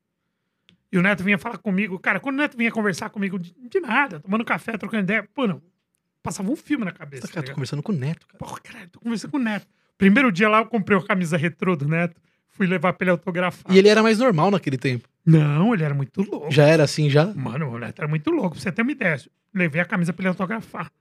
[0.91, 1.97] E o Neto vinha falar comigo.
[1.97, 5.47] Cara, quando o Neto vinha conversar comigo de, de nada, tomando café, trocando ideia, pô,
[5.47, 5.59] não,
[6.22, 7.24] passava um filme na cabeça.
[7.24, 7.55] Cara, tô ligado?
[7.55, 8.38] conversando com o Neto, cara.
[8.38, 9.65] Porra, caralho, tô conversando com o Neto.
[9.97, 12.15] Primeiro dia lá, eu comprei a camisa retrô do Neto.
[12.49, 13.74] Fui levar pra ele autografar.
[13.74, 15.09] E ele era mais normal naquele tempo.
[15.26, 16.51] Não, ele era muito louco.
[16.51, 17.26] Já era assim, já?
[17.34, 18.51] Mano, o Neto era muito louco.
[18.51, 19.20] Pra você ter uma ideia.
[19.51, 20.91] Levei a camisa pra ele autografar.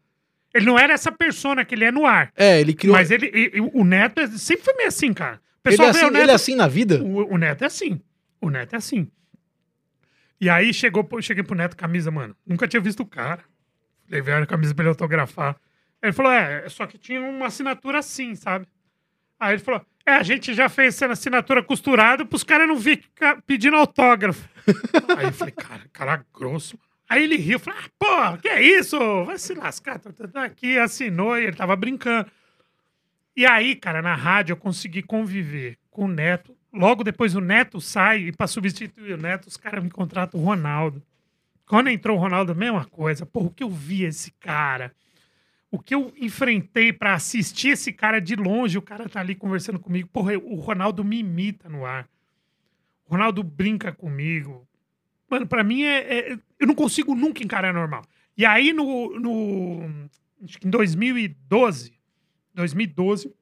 [0.55, 2.33] Ele não era essa persona que ele é no ar.
[2.37, 2.97] É, ele criou...
[2.97, 5.35] Mas ele, e- e o Neto é- sempre foi meio assim, cara.
[5.65, 6.23] O ele, pessoal é vê assim, Neto.
[6.23, 7.03] ele é assim na vida?
[7.03, 8.01] o, o Neto é assim.
[8.41, 9.11] O Neto é assim.
[10.41, 12.35] E aí chegou, cheguei pro Neto camisa, mano.
[12.47, 13.43] Nunca tinha visto o cara.
[14.09, 15.57] Levei a camisa pra ele autografar.
[16.03, 18.67] Ele falou: é, só que tinha uma assinatura assim, sabe?
[19.39, 23.43] Aí ele falou: é, a gente já fez essa assinatura costurada pros caras não ficar
[23.43, 24.49] pedindo autógrafo.
[25.19, 26.77] aí eu falei: cara, cara grosso.
[26.77, 26.88] mano.
[27.09, 28.99] Aí ele riu, falou: ah, pô, que é isso?
[29.25, 29.99] Vai se lascar.
[29.99, 32.31] Tá, tá, tá aqui, assinou e ele tava brincando.
[33.35, 36.57] E aí, cara, na rádio eu consegui conviver com o Neto.
[36.73, 40.45] Logo depois o Neto sai e para substituir o Neto, os caras me contratam o
[40.45, 41.03] Ronaldo.
[41.67, 43.25] Quando entrou o Ronaldo, mesma coisa.
[43.25, 44.95] Porra, o que eu vi esse cara?
[45.71, 49.79] O que eu enfrentei para assistir esse cara de longe, o cara tá ali conversando
[49.79, 50.09] comigo.
[50.09, 52.09] Porra, o Ronaldo me imita no ar.
[53.07, 54.68] O Ronaldo brinca comigo.
[55.31, 58.03] Mano, pra mim é, é- Eu não consigo nunca encarar normal.
[58.37, 59.19] E aí no.
[59.19, 60.09] no
[60.45, 61.97] acho que em 2012.
[62.55, 63.33] 2012,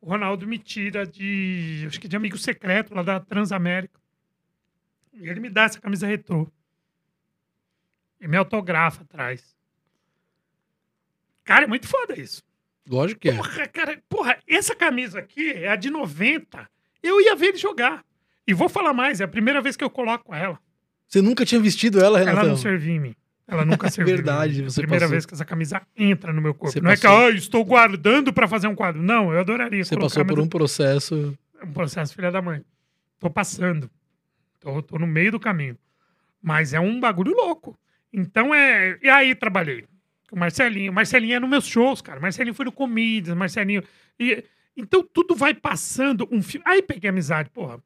[0.00, 1.84] o Ronaldo me tira de.
[1.86, 4.00] Acho que de amigo secreto lá da Transamérica.
[5.12, 6.50] E ele me dá essa camisa retrô.
[8.20, 9.56] E me autografa atrás.
[11.44, 12.42] Cara, é muito foda isso.
[12.88, 13.36] Lógico que é.
[13.36, 16.68] Porra, cara, porra, essa camisa aqui é a de 90.
[17.02, 18.04] Eu ia ver ele jogar.
[18.46, 20.58] E vou falar mais, é a primeira vez que eu coloco ela.
[21.10, 22.48] Você nunca tinha vestido ela, Ela Renatão?
[22.50, 23.16] não serviu em mim.
[23.48, 24.14] Ela nunca serviu.
[24.14, 24.22] em mim.
[24.24, 25.10] Verdade, você Primeira passou.
[25.10, 26.72] vez que essa camisa entra no meu corpo.
[26.72, 27.18] Você não é que, passou.
[27.26, 29.02] ah, estou guardando pra fazer um quadro.
[29.02, 31.36] Não, eu adoraria Você passou por um processo...
[31.62, 32.64] um processo filha da mãe.
[33.18, 33.90] Tô passando.
[34.60, 35.76] Tô, tô no meio do caminho.
[36.40, 37.76] Mas é um bagulho louco.
[38.12, 38.96] Então é.
[39.02, 39.84] E aí trabalhei
[40.30, 40.92] com o Marcelinho.
[40.92, 42.20] Marcelinho é nos meus shows, cara.
[42.20, 43.82] Marcelinho foi no Comedians, Marcelinho.
[44.18, 44.44] E...
[44.76, 46.64] Então tudo vai passando um filme.
[46.66, 47.82] Aí peguei amizade, porra.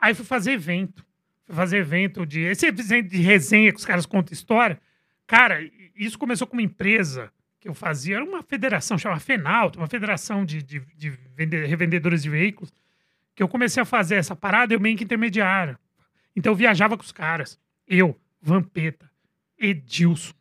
[0.00, 1.04] Aí fui fazer evento.
[1.48, 2.40] Fazer evento de.
[2.40, 4.80] Esse evento de resenha que os caras contam história.
[5.26, 5.58] Cara,
[5.96, 7.30] isso começou com uma empresa
[7.60, 8.16] que eu fazia.
[8.16, 12.72] Era uma federação, chamava Fenalto, uma federação de, de, de vende- revendedores de veículos
[13.34, 15.78] que eu comecei a fazer essa parada, eu meio que intermediário.
[16.36, 17.58] Então eu viajava com os caras.
[17.88, 19.10] Eu, Vampeta,
[19.58, 20.34] Edilson,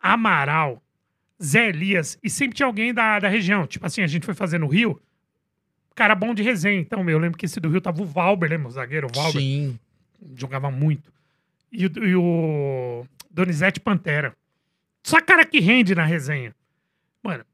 [0.00, 0.82] Amaral,
[1.42, 3.66] Zé Elias, e sempre tinha alguém da, da região.
[3.66, 5.00] Tipo assim, a gente foi fazer no Rio,
[5.94, 6.80] cara bom de resenha.
[6.80, 8.68] Então, eu lembro que esse do Rio tava o Valber, lembra?
[8.68, 9.78] O zagueiro o Valber Sim.
[10.34, 11.12] Jogava muito.
[11.72, 14.34] E, e o Donizete Pantera.
[15.02, 16.54] Só cara que rende na resenha.
[17.22, 17.44] Mano,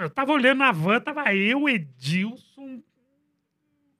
[0.00, 2.80] eu tava olhando na van, tava eu, Edilson,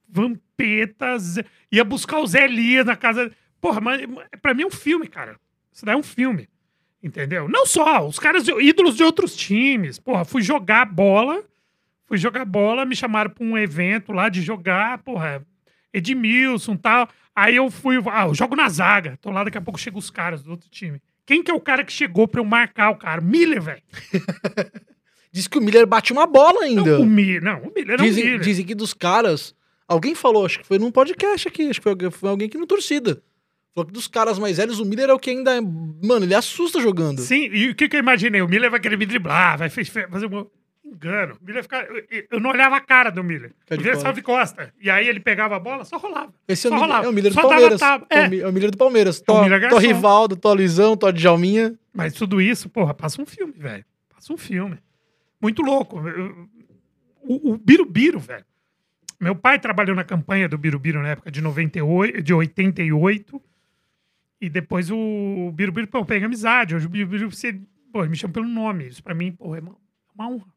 [0.09, 3.31] Vampeta, Zé- ia buscar o Zé Elias na casa.
[3.61, 4.03] Porra, mas
[4.41, 5.39] pra mim é um filme, cara.
[5.73, 6.49] Isso daí é um filme.
[7.03, 7.49] Entendeu?
[7.49, 9.99] Não só, os caras, ídolos de outros times.
[9.99, 11.45] Porra, fui jogar bola.
[12.07, 15.45] Fui jogar bola, me chamaram pra um evento lá de jogar, porra,
[15.97, 17.09] Edmilson e tal.
[17.35, 19.19] Aí eu fui, ah, eu jogo na zaga.
[19.21, 21.01] Tô lá, daqui a pouco chegam os caras do outro time.
[21.27, 23.21] Quem que é o cara que chegou pra eu marcar o cara?
[23.21, 23.83] Miller, velho.
[25.33, 26.99] Diz que o Miller bate uma bola ainda.
[26.99, 27.43] Não, o Miller.
[27.43, 28.41] Não, o Miller era o dizem, Miller.
[28.41, 29.55] dizem que dos caras.
[29.87, 32.57] Alguém falou, acho que foi num podcast aqui, acho que foi, alguém- foi alguém aqui
[32.59, 33.23] no torcida.
[33.75, 35.55] Falou que dos caras mais velhos, o Miller é o que ainda.
[35.57, 37.21] é- Mano, ele assusta jogando.
[37.21, 38.41] Sim, e o que, que eu imaginei?
[38.41, 40.47] O Miller vai querer me driblar, vai fazer um.
[40.87, 41.37] Engano.
[41.41, 41.87] O Miller fica...
[42.31, 43.53] eu, não olhava a cara do Miller.
[43.61, 44.73] Fica O de Miller só de costa.
[44.81, 46.33] E aí ele pegava a bola, só rolava.
[46.47, 47.07] Esse é o, Só Miller, rolava.
[47.07, 47.81] é o Miller do Só Palmeiras.
[47.83, 48.19] É.
[48.19, 48.29] É.
[48.29, 49.19] o é o Miller do Palmeiras.
[49.19, 49.87] É o Tó, Miller tó Garçom.
[49.87, 51.75] Rivaldo, Tó Luizão, Tó Djalminha.
[51.93, 53.85] Mas tudo isso, porra, passa um filme, velho.
[54.15, 54.79] Passa um filme.
[55.41, 56.01] Muito louco.
[57.23, 58.45] O, o Birubiru, velho.
[59.19, 63.43] Meu pai trabalhou na campanha do Birubiru na época de 98, de 88.
[64.41, 66.75] E depois o Birubiru, pô, pega amizade.
[66.75, 67.59] Hoje o Birubiru, você,
[67.93, 68.87] pô, me chama pelo nome.
[68.87, 69.75] Isso pra mim, pô, é uma,
[70.15, 70.56] uma honra.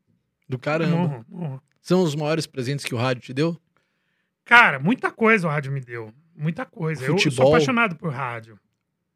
[0.49, 1.23] Do caramba.
[1.29, 1.61] uma honra.
[1.81, 3.55] São os maiores presentes que o rádio te deu?
[4.45, 6.11] Cara, muita coisa o rádio me deu.
[6.35, 7.03] Muita coisa.
[7.03, 7.47] Eu sou Futebol.
[7.49, 8.59] apaixonado por rádio.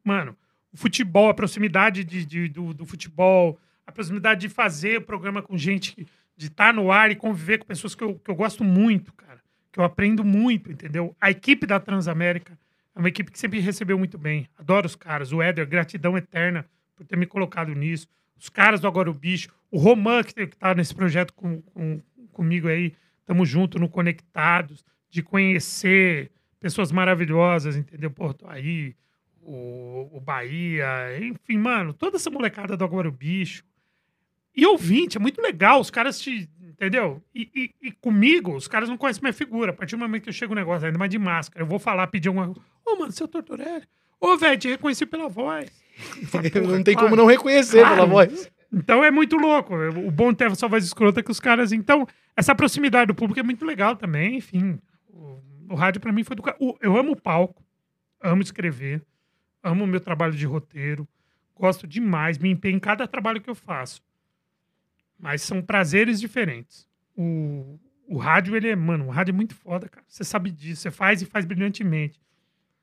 [0.04, 0.36] Mano,
[0.72, 5.42] o futebol, a proximidade de, de- do, do futebol, a proximidade de fazer o programa
[5.42, 6.06] com gente,
[6.36, 9.40] de estar no ar e conviver com pessoas que eu, que eu gosto muito, cara.
[9.72, 11.16] Que eu aprendo muito, entendeu?
[11.20, 12.56] A equipe da Transamérica
[12.94, 14.46] é uma equipe que sempre recebeu muito bem.
[14.56, 15.32] Adoro os caras.
[15.32, 16.64] O Éder, gratidão eterna
[16.94, 18.06] por ter me colocado nisso.
[18.38, 19.48] Os caras do Agora o Bicho.
[19.70, 22.00] O Roman, que, que tá nesse projeto com, com-
[22.32, 22.92] comigo aí.
[23.26, 24.84] Tamo junto no Conectados.
[25.10, 28.10] De conhecer pessoas maravilhosas, entendeu?
[28.10, 28.94] Tô aí.
[29.40, 30.86] O, o Bahia.
[31.20, 31.92] Enfim, mano.
[31.92, 33.62] Toda essa molecada do Agora o Bicho.
[34.56, 35.80] E ouvinte, é muito legal.
[35.80, 36.48] Os caras te.
[36.62, 37.22] Entendeu?
[37.32, 39.70] E, e- e comigo, os caras não conhecem minha figura.
[39.70, 41.78] A partir do momento que eu chego no negócio, ainda mais de máscara, eu vou
[41.78, 42.60] falar, pedir alguma coisa.
[42.84, 43.84] Ô, mano, seu Tortorelli.
[44.20, 45.70] Ô, velho, te reconheci pela voz.
[46.20, 47.94] Eu falo, "Porra, não tem claro." como não reconhecer Claro.
[47.94, 48.50] pela voz.
[48.72, 49.74] Então é muito louco.
[49.74, 51.70] O bom ter essa voz escrota que os caras.
[51.72, 54.36] Então, essa proximidade do público é muito legal também.
[54.38, 55.40] Enfim, o,
[55.70, 56.42] o rádio pra mim foi do.
[56.58, 57.62] o- Eu amo o palco,
[58.20, 59.00] amo escrever,
[59.62, 61.06] amo o meu trabalho de roteiro,
[61.54, 64.02] gosto demais, me empenho em cada trabalho que eu faço.
[65.18, 66.88] Mas são prazeres diferentes.
[67.16, 67.78] O,
[68.08, 68.74] o rádio, ele é.
[68.76, 70.04] Mano, o rádio é muito foda, cara.
[70.08, 70.82] Você sabe disso.
[70.82, 72.20] Você faz e faz brilhantemente.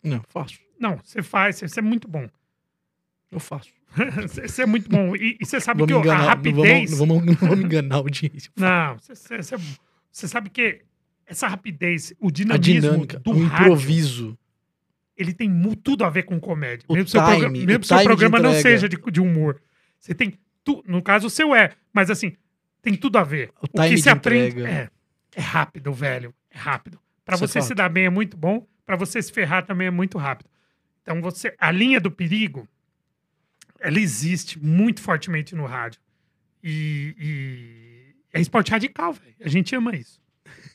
[0.02, 0.58] Não, faço.
[0.80, 2.28] Não, você faz, você, você é muito bom.
[3.32, 3.70] Eu faço.
[4.22, 5.16] Você você é muito bom.
[5.16, 6.98] E, você sabe que o- a enganar, não rapidez.
[6.98, 8.52] vamos, não vamos, não vamos enganar a audiência.
[8.56, 8.98] Não,
[10.12, 10.82] você sabe que
[11.26, 14.38] essa rapidez, o A dinamismo dinâmica, do o rádio, improviso.
[15.18, 15.50] ele tem
[15.84, 16.86] tudo a ver com comédia.
[16.88, 19.62] O mesmo seu time, programa, o mesmo seu programa não seja de, de humor.
[20.00, 22.34] Você tem tu, no caso o seu é, mas assim,
[22.82, 23.52] tem tudo a ver.
[23.62, 24.90] O time que se aprende é,
[25.36, 26.98] é rápido, velho, é rápido.
[27.26, 29.88] Pra Isso é você se dar bem é muito bom, pra você se ferrar também
[29.88, 30.50] é muito rápido.
[31.02, 32.68] Então você, a linha do perigo,
[33.82, 36.00] ela existe muito fortemente no rádio.
[36.64, 39.36] E, e é esporte radical, velho.
[39.44, 40.20] A gente ama isso.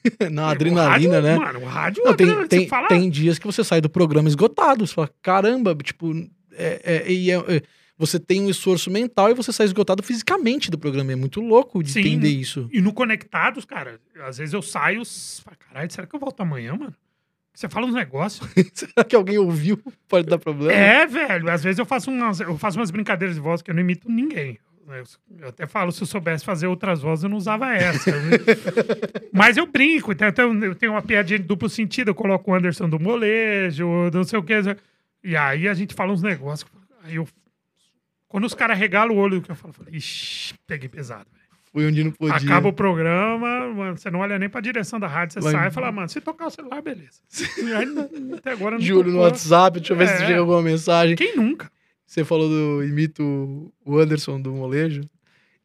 [0.31, 1.37] Na O adrenalina, rádio, né?
[1.37, 4.29] Mano, o rádio, Não, tem, adrenalina, tem, fala, tem dias que você sai do programa
[4.29, 4.87] esgotado.
[4.87, 6.13] Você fala, caramba, tipo,
[6.53, 7.63] é, é- é- é-
[7.99, 11.13] você tem um esforço mental e você sai esgotado fisicamente do programa.
[11.13, 12.01] É muito louco de Sim.
[12.01, 12.69] entender isso.
[12.73, 15.03] E no Conectados, cara, às vezes eu saio,
[15.59, 16.95] caralho, será que eu volto amanhã, mano?
[17.57, 18.47] Você fala uns negócios.
[18.75, 19.83] Será que alguém ouviu?
[20.07, 20.73] Pode dar problema?
[20.73, 21.51] É, velho.
[21.51, 24.11] Às vezes eu faço umas, eu faço umas brincadeiras de voz que eu não imito
[24.11, 24.59] ninguém.
[25.41, 28.13] Eu, até falo, se eu soubesse fazer outras vozes, eu não usava essa.
[28.13, 28.37] né?
[29.33, 30.13] Mas eu brinco.
[30.13, 32.09] Então, então eu tenho uma piadinha de duplo sentido.
[32.09, 34.53] Eu coloco o Anderson do molejo, não sei o que.
[35.25, 36.71] E aí a gente fala uns negócios.
[37.05, 37.27] Aí eu...
[38.29, 41.27] Quando os caras regalam o olho, eu falo, eu falo, ixi, peguei pesado.
[41.81, 42.35] Velho." Foi onde não podia.
[42.37, 45.69] Acaba o programa, mano, você não olha nem pra direção da rádio, você Vai- sai
[45.69, 47.21] e fala, mano, se tocar o celular, beleza.
[47.79, 49.19] Aí, até agora não De olho no.
[49.19, 50.27] WhatsApp, deixa eu ver se É.
[50.27, 51.17] chega alguma mensagem.
[51.17, 51.71] Quem nunca?
[52.07, 55.03] Você falou do imito o Anderson do molejo.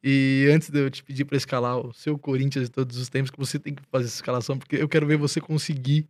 [0.04, 3.30] E antes de eu te pedir pra escalar o seu Corinthians de todos os tempos,
[3.30, 6.08] que você tem que fazer essa escalação, porque eu quero ver você conseguir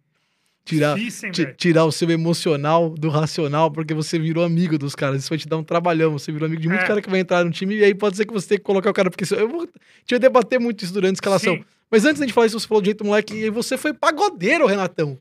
[0.63, 5.21] tirar, Difícil, tirar o seu emocional do racional, porque você virou amigo dos caras.
[5.21, 6.11] Isso vai te dar um trabalhão.
[6.13, 6.87] Você virou amigo de muito É.
[6.87, 8.89] cara que vai entrar no time, e aí pode ser que você tenha que colocar
[8.89, 9.67] o cara, porque eu vou
[10.05, 11.55] te debater muito isso durante a escalação.
[11.55, 11.65] Sim.
[11.89, 14.65] Mas antes da gente falar isso, você falou de jeito moleque, e você foi pagodeiro,
[14.65, 15.17] Renatão.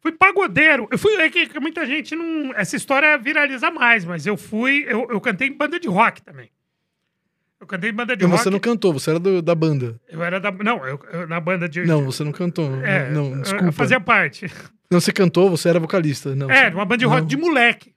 [0.00, 0.88] Fui pagodeiro.
[0.90, 1.14] Eu fui.
[1.14, 2.52] É que, que muita gente não.
[2.54, 4.84] Essa história viraliza mais, mas eu fui.
[4.88, 6.50] Eu, eu cantei em banda de rock também.
[7.62, 8.42] Eu cantei banda de E rock.
[8.42, 9.98] você não cantou, você era do- da banda.
[10.08, 10.50] Eu era da.
[10.50, 11.84] Não, eu, eu- na banda de.
[11.84, 12.74] Não, você não cantou.
[12.84, 13.66] É, não, desculpa.
[13.66, 14.46] Eu fazia parte.
[14.90, 16.34] Não, você cantou, você era vocalista.
[16.34, 17.26] Não, É, uma banda de rock não.
[17.28, 17.94] de moleque.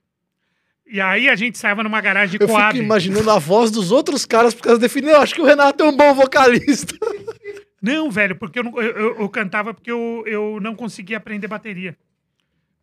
[0.86, 2.72] E aí a gente saiu numa garagem de Eu Coab.
[2.74, 5.12] fico imaginando a voz dos outros caras por causa definindo.
[5.14, 6.94] Eu acho que o Renato é um bom vocalista.
[7.82, 11.96] Não, velho, porque eu, não- eu, eu- cantava porque eu, eu não conseguia aprender bateria.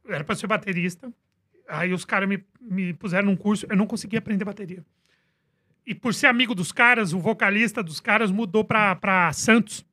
[0.08, 1.10] Era pra ser baterista.
[1.68, 4.84] Aí os caras me, me puseram num curso, eu não conseguia aprender bateria.
[5.86, 9.86] E por ser amigo dos caras, o vocalista dos caras mudou pra, pra Santos.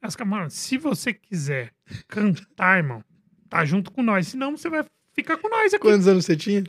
[0.00, 1.72] Caras, mano, se você quiser
[2.06, 3.04] cantar, irmão,
[3.48, 4.28] tá junto com nós.
[4.28, 5.82] Senão você vai ficar com nós aqui.
[5.82, 6.64] Quantos anos você tinha?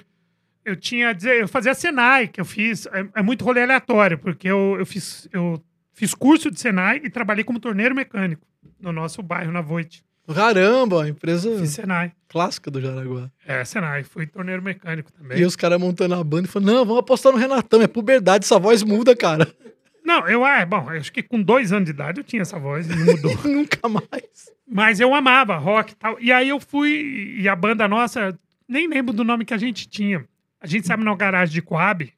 [0.65, 4.75] Eu tinha, eu fazia Senai, que eu fiz, é, é muito rolê aleatório, porque eu,
[4.77, 8.45] eu, fiz, eu fiz curso de Senai e trabalhei como torneiro mecânico
[8.79, 10.03] no nosso bairro, na Voit.
[10.33, 12.11] Caramba, empresa Fiz Senai.
[12.27, 13.29] clássica do Jaraguá.
[13.45, 15.39] É, Senai, fui torneiro mecânico também.
[15.39, 17.81] E os caras montando a banda e falando: não, vamos apostar no Renatão.
[17.81, 19.47] É puberdade, essa voz muda, cara.
[20.01, 22.57] Não, eu, ah, bom, eu acho que com dois anos de idade eu tinha essa
[22.57, 23.31] voz e não mudou.
[23.45, 24.51] Nunca mais.
[24.67, 26.19] Mas eu amava rock e tal.
[26.19, 28.35] E aí eu fui, e a banda nossa,
[28.67, 30.25] nem lembro do nome que a gente tinha.
[30.59, 32.11] A gente sabe na garagem de Coab,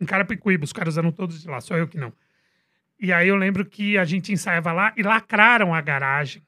[0.00, 2.12] em Carapicuíba, os caras eram todos de lá, só eu que não.
[2.98, 6.42] E aí eu lembro que a gente ensaiava lá e lacraram a garagem.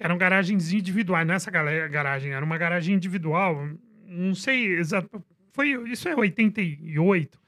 [0.00, 3.68] Que eram garagens individuais, não é essa garagem, era uma garagem individual.
[4.06, 5.22] Não sei exato.
[5.52, 7.38] Foi, isso é 88.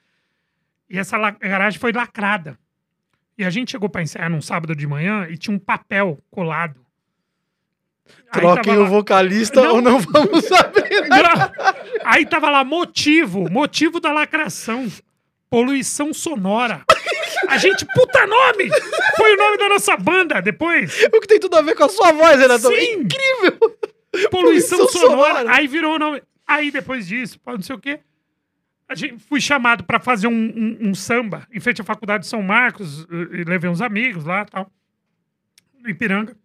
[0.90, 2.59] E essa garagem foi lacrada.
[3.38, 6.78] E a gente chegou para ensaiar num sábado de manhã e tinha um papel colado.
[8.30, 9.76] Troquem o lá- vocalista Não.
[9.76, 10.84] ou não vamos saber.
[12.05, 14.86] Aí tava lá motivo, motivo da lacração.
[15.48, 16.84] Poluição sonora.
[17.49, 18.68] A gente, puta nome!
[19.16, 21.03] Foi o nome da nossa banda depois.
[21.12, 22.66] O que tem tudo a ver com a sua voz, Renato?
[22.68, 22.74] Sim.
[22.74, 23.59] É incrível!
[24.30, 25.38] Poluição, Poluição sonora.
[25.40, 25.55] sonora.
[25.57, 26.22] Aí virou o nome.
[26.47, 28.01] Aí depois disso, não sei o quê.
[28.88, 32.28] A gente fui chamado pra fazer um, um- um samba em frente à faculdade de
[32.28, 33.05] São Marcos.
[33.11, 34.70] e- E levei uns amigos lá tal.
[35.80, 36.36] No Ipiranga.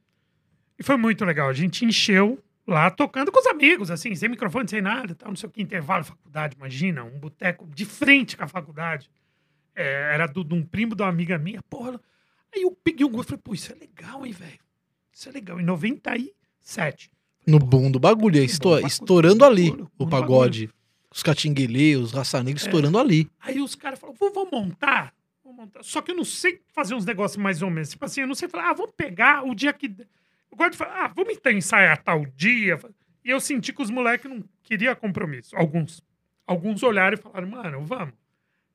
[0.79, 1.49] E foi muito legal.
[1.49, 5.35] A gente encheu lá tocando com os amigos, assim, sem microfone, sem nada, tal, não
[5.37, 9.09] sei o que, intervalo, faculdade, imagina, um boteco de frente com a faculdade.
[9.79, 11.99] É, era do- de um primo de uma amiga minha, porra.
[12.53, 14.59] Aí eu peguei um gosto e falei, pô, isso é legal, hein, velho?
[15.13, 15.59] Isso é legal.
[15.59, 17.11] Em 97.
[17.45, 19.71] No boom do bagulho, No esto- boom do estourando bagulho, ali.
[19.71, 20.69] boom O pagode.
[21.11, 22.67] Os catinguelê, os raça-negros É.
[22.67, 23.29] estourando ali.
[23.39, 25.13] Aí os caras falaram, "Vou- vamos montar?
[25.43, 25.83] Vamos montar.
[25.83, 27.89] Só que eu não sei fazer uns negócios mais ou menos.
[27.89, 29.87] Tipo assim, eu não sei falar, ah, vamos pegar o dia que.
[30.51, 32.77] Eu gosto de falar, ah, vamos então ensaiar tal dia.
[33.23, 35.55] E eu senti que os moleques não queriam compromisso.
[35.55, 36.01] Alguns.
[36.45, 38.13] Alguns olharam e falaram, mano, vamos.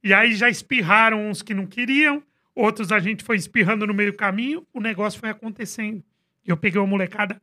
[0.03, 2.23] E aí já espirraram uns que não queriam,
[2.55, 6.03] outros a gente foi espirrando no meio do caminho, o negócio foi acontecendo.
[6.45, 7.41] Eu peguei uma molecada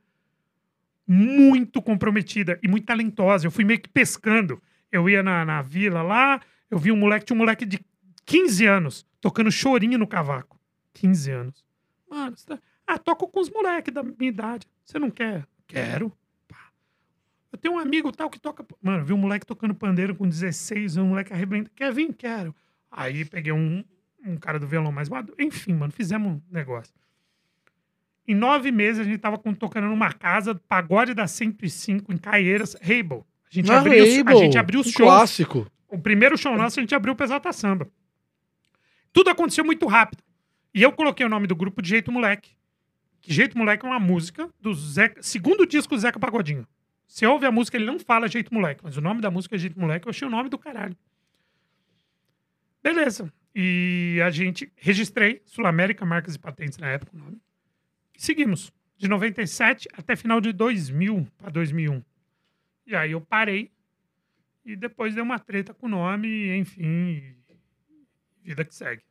[1.07, 3.47] muito comprometida e muito talentosa.
[3.47, 4.61] Eu fui meio que pescando.
[4.91, 7.79] Eu ia na, na vila lá, eu vi um moleque, tinha um moleque de
[8.25, 10.59] 15 anos tocando chorinho no cavaco.
[10.93, 11.65] 15 anos.
[12.09, 12.59] Mano, você tá...
[12.85, 14.67] ah, toco com os moleques da minha idade.
[14.83, 15.47] Você não quer?
[15.67, 16.11] Quero.
[17.51, 18.65] Eu tenho um amigo tal que toca.
[18.81, 21.71] Mano, vi um moleque tocando pandeiro com 16, um moleque arrebenta.
[21.75, 22.13] Quer vir?
[22.13, 22.55] Quero.
[22.91, 23.83] Aí peguei um,
[24.25, 25.35] um cara do violão mais maduro.
[25.39, 26.93] Enfim, mano, fizemos um negócio.
[28.27, 32.75] Em nove meses a gente tava com- tocando numa casa, pagode da 105 em Caieiras,
[32.81, 33.25] Rainbow.
[33.51, 35.09] A gente, Na abriu, os- a Rainbow, gente abriu os um shows.
[35.09, 35.67] clássico.
[35.87, 37.89] O primeiro show nosso a gente abriu o Pesata Samba.
[39.11, 40.23] Tudo aconteceu muito rápido.
[40.71, 42.51] E eu coloquei o nome do grupo de Jeito Moleque.
[43.21, 46.67] Que Jeito Moleque é uma música do Zeca, segundo disco do Zeca Pagodinho.
[47.09, 49.57] Você ouve a música, ele não fala Jeito Moleque, mas o nome da música é
[49.57, 50.07] Jeito Moleque.
[50.07, 50.95] Eu achei o nome do caralho.
[52.83, 53.33] Beleza.
[53.53, 57.41] E a gente registrei Sul América Marcas e Patentes na época o nome.
[58.15, 58.71] E seguimos.
[58.95, 62.03] De 97 até final de 2000 para 2001.
[62.85, 63.71] E aí eu parei
[64.63, 67.33] e depois deu uma treta com o nome, enfim,
[68.43, 69.01] vida que segue.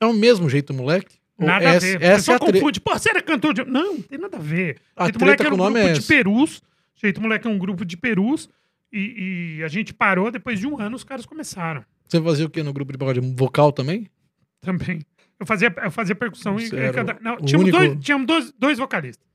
[0.00, 1.18] É o mesmo jeito, moleque?
[1.36, 2.02] Nada essa, a ver.
[2.02, 2.52] Essa é Pessoal a tre...
[2.52, 2.80] confunde.
[2.80, 3.64] Pô, você era cantor de...
[3.64, 4.80] Não, não tem nada a ver.
[4.96, 6.08] A Jeito treta Moleque com era o um nome grupo é de essa.
[6.08, 6.62] perus.
[6.94, 8.48] Jeito Moleque é um grupo de perus.
[8.92, 12.50] E, e a gente parou, depois de um ano os caras começaram Você fazia o
[12.50, 13.20] quê no grupo de pagode?
[13.34, 14.06] Vocal também?
[14.60, 15.00] também.
[15.40, 17.18] Eu fazia, eu fazia percussão e, Você e era cantava.
[17.20, 19.26] Não, tínhamos, único- dois, tínhamos dois, dois vocalistas.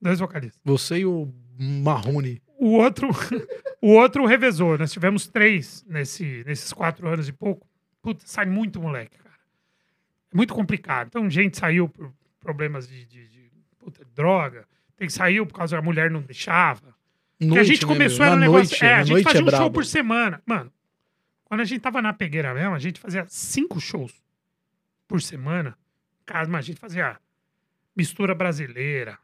[0.00, 0.60] Dois vocalistas.
[0.64, 2.42] Você e o Marrone.
[2.58, 3.08] O outro,
[3.80, 4.76] o outro revezou.
[4.76, 7.66] Nós tivemos três nesse, nesses quatro anos e pouco.
[8.02, 9.36] Puta, sai muito moleque, cara.
[10.32, 11.06] É muito complicado.
[11.08, 14.67] Então, gente saiu por problemas de, de, de, puta, droga.
[14.98, 16.94] Tem que saiu por causa que a mulher não deixava.
[17.38, 18.26] Porque a gente né, começou, meu?
[18.26, 18.70] era um negócio.
[18.70, 20.42] noite, é, a gente noite fazia é um show por semana.
[20.44, 20.72] Mano,
[21.44, 24.12] quando a gente tava na pegueira mesmo, a gente fazia cinco shows
[25.06, 25.78] por semana.
[26.48, 27.16] Mas a gente fazia
[27.96, 29.16] mistura brasileira.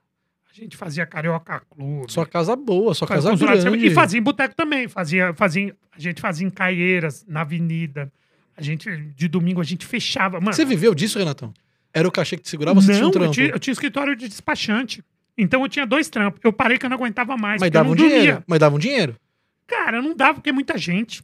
[0.48, 2.12] A gente fazia Carioca Clube.
[2.12, 3.86] Sua casa boa, sua casa grande.
[3.86, 4.86] E fazia em boteco também.
[4.86, 8.12] Fazia, fazia, a gente fazia em Caieiras, na avenida.
[8.56, 10.40] A gente, de domingo, a gente fechava.
[10.40, 11.52] Mano, Você viveu disso, Renatão?
[11.92, 13.32] Era o cachê que te segurava, você tinha não, um eu trampo?
[13.32, 15.04] tinha, eu tinha escritório de despachante.
[15.37, 16.41] Então eu tinha dois trampos.
[16.45, 17.61] Eu parei que eu não aguentava mais.
[17.61, 18.18] Mas dava um dormia.
[18.18, 18.45] dinheiro.
[18.47, 19.16] Mas dava um dinheiro.
[19.66, 21.22] Cara, não dava porque é muita gente.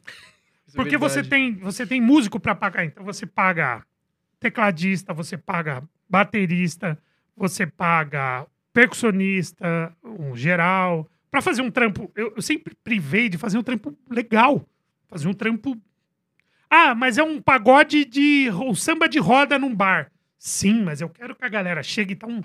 [0.75, 2.85] Porque você tem, você tem músico pra pagar.
[2.85, 3.85] Então você paga
[4.39, 6.99] tecladista, você paga baterista,
[7.37, 11.09] você paga percussionista, um geral.
[11.31, 14.67] Pra fazer um trampo, eu, eu sempre privei de fazer um trampo legal.
[15.09, 15.77] Fazer um trampo.
[16.69, 18.51] Ah, mas é um pagode de.
[18.51, 20.11] um samba de roda num bar.
[20.39, 22.43] Sim, mas eu quero que a galera chegue e tá, um,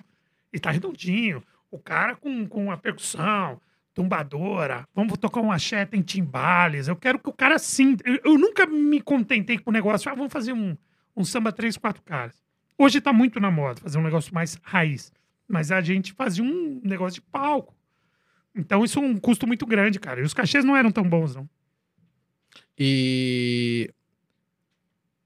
[0.52, 1.44] e tá redondinho.
[1.76, 3.60] O cara com, com a percussão,
[3.94, 6.88] tumbadora, vamos tocar um axé, tem timbales.
[6.88, 7.98] Eu quero que o cara sim.
[8.06, 10.10] Eu, eu nunca me contentei com o negócio.
[10.10, 10.78] Ah, vamos fazer um,
[11.14, 12.42] um samba três, quatro caras.
[12.78, 15.12] Hoje tá muito na moda fazer um negócio mais raiz.
[15.50, 17.76] Mas a gente fazia um negócio de palco.
[18.56, 20.22] Então isso é um custo muito grande, cara.
[20.22, 21.50] E os cachês não eram tão bons, não.
[22.80, 23.94] E.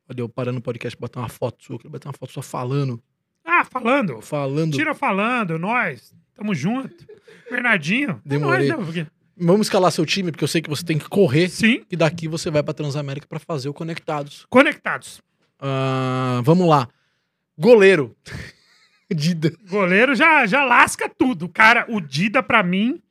[0.09, 2.33] Olha, eu parando no podcast pra botar uma foto sua, eu queria botar uma foto
[2.33, 2.99] sua falando.
[3.45, 4.19] Ah, falando.
[4.19, 4.73] Falando.
[4.73, 6.11] Tira falando, nós.
[6.39, 7.05] Tamo junto.
[7.51, 8.11] Bernardinho.
[8.11, 8.69] é Demorei.
[8.69, 9.07] nóis, né?
[9.37, 11.49] Vamos escalar seu time, porque eu sei que você tem que correr.
[11.49, 11.83] Sim.
[11.91, 14.45] E daqui você vai pra Transamérica pra fazer o Conectados.
[14.49, 15.21] Conectados.
[15.59, 16.87] Ah, vamos lá.
[17.57, 18.15] Goleiro.
[19.13, 19.51] Dida.
[19.69, 21.49] Goleiro já, já lasca tudo.
[21.49, 23.01] Cara, o Dida, pra mim.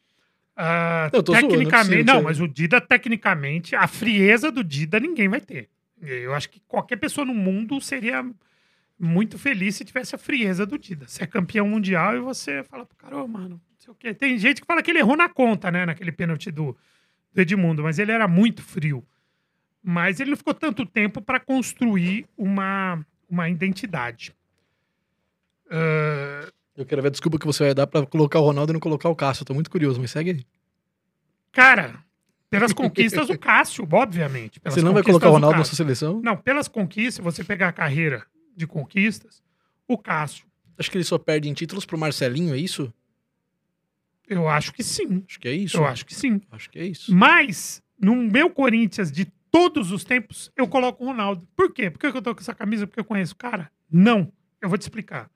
[1.13, 2.05] Eu tô zoando, não é tecnicamente.
[2.05, 5.69] não, mas o Dida, tecnicamente, a frieza do Dida ninguém vai ter.
[6.01, 8.25] Eu acho que qualquer pessoa no mundo seria
[8.99, 11.07] muito feliz se tivesse a frieza do Dida.
[11.07, 14.13] Você é campeão mundial e você fala pro cara, ô, mano, não sei o quê.
[14.15, 15.87] Tem gente que fala que ele errou na conta, né?
[15.87, 16.77] Naquele pênalti do,
[17.33, 19.05] do Edmundo, mas ele era muito frio.
[19.83, 24.35] Mas ele não ficou tanto tempo para construir uma, uma identidade.
[25.71, 28.75] Ah, Eu quero ver a desculpa que você vai dar pra colocar o Ronaldo e
[28.75, 29.43] não colocar o Cássio.
[29.43, 30.47] Eu tô muito curioso, mas segue aí.
[31.53, 32.03] cara,
[32.51, 34.59] pelas conquistas, o Cássio, obviamente.
[34.59, 36.21] Pelas Você não vai colocar o Ronaldo na sua seleção?
[36.23, 38.27] Não, pelas conquistas, você pegar a carreira
[38.59, 39.43] de conquistas,
[39.87, 40.49] o Cássio,
[40.79, 42.93] Acho que ele só perde em títulos pro Marcelinho, é isso?
[44.29, 45.25] eu acho que sim.
[45.27, 45.79] Acho que é isso.
[45.79, 46.41] Eu acho que sim.
[46.53, 47.15] Acho que é isso.
[47.15, 51.49] Mas, no meu Corinthians de todos os tempos, eu coloco o Ronaldo.
[51.57, 51.91] Por quê?
[51.91, 52.87] Por que eu tô com essa camisa?
[52.87, 53.73] Porque eu conheço o cara?
[53.91, 54.31] Não.
[54.61, 55.31] Eu vou te explicar.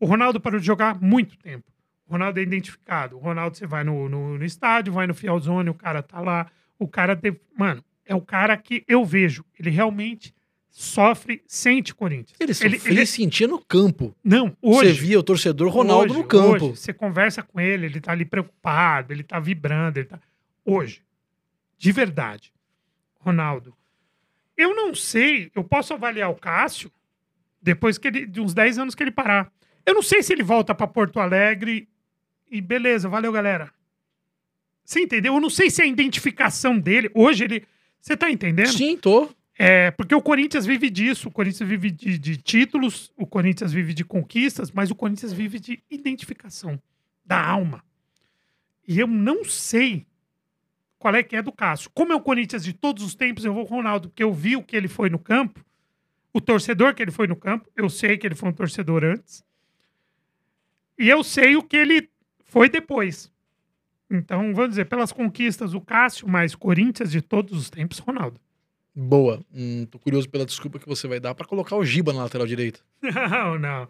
[0.00, 1.70] O Ronaldo parou de jogar há muito tempo.
[2.06, 3.16] O Ronaldo é identificado.
[3.16, 6.50] O Ronaldo, você vai no, no, no estádio, vai no Fielzone, o cara tá lá.
[6.78, 7.38] O cara teve.
[7.54, 9.44] Mano, é o cara que eu vejo.
[9.58, 10.34] Ele realmente
[10.70, 12.36] sofre, sente Corinthians.
[12.40, 14.14] Ele, ele, sofria e sentia no campo.
[14.22, 15.00] Não, Você hoje.
[15.00, 16.66] via o torcedor Ronaldo hoje, no campo.
[16.66, 20.20] hoje, você conversa com ele, ele tá ali preocupado, ele tá vibrando, ele tá.
[20.64, 21.02] Hoje,
[21.76, 22.52] de verdade,
[23.20, 23.74] Ronaldo.
[24.56, 26.90] Eu não sei, eu posso avaliar o Cássio
[27.60, 29.52] depois que ele, de uns 10 anos que ele parar.
[29.84, 31.88] Eu não sei se ele volta pra Porto Alegre
[32.50, 33.72] e beleza, valeu, galera.
[34.84, 35.34] Você entendeu?
[35.34, 37.64] Eu não sei se a identificação dele, hoje ele.
[38.00, 38.68] Você tá entendendo?
[38.68, 39.28] Sim, tô.
[39.60, 43.92] É, porque o Corinthians vive disso, o Corinthians vive de, de títulos, o Corinthians vive
[43.92, 46.80] de conquistas, mas o Corinthians vive de identificação
[47.26, 47.84] da alma.
[48.86, 50.06] E eu não sei
[50.96, 51.90] qual é que é do Cássio.
[51.92, 54.32] Como é o Corinthians de todos os tempos, eu vou com o Ronaldo, porque eu
[54.32, 55.64] vi o que ele foi no campo,
[56.32, 59.44] o torcedor que ele foi no campo, eu sei que ele foi um torcedor antes,
[60.96, 62.08] e eu sei o que ele
[62.44, 63.28] foi depois.
[64.08, 68.40] Então, vamos dizer, pelas conquistas, o Cássio, mas Corinthians de todos os tempos, Ronaldo.
[69.00, 69.40] Boa.
[69.54, 72.46] Hum, tô curioso pela desculpa que você vai dar pra colocar o Giba na lateral
[72.46, 72.80] direita.
[73.00, 73.88] Não, não.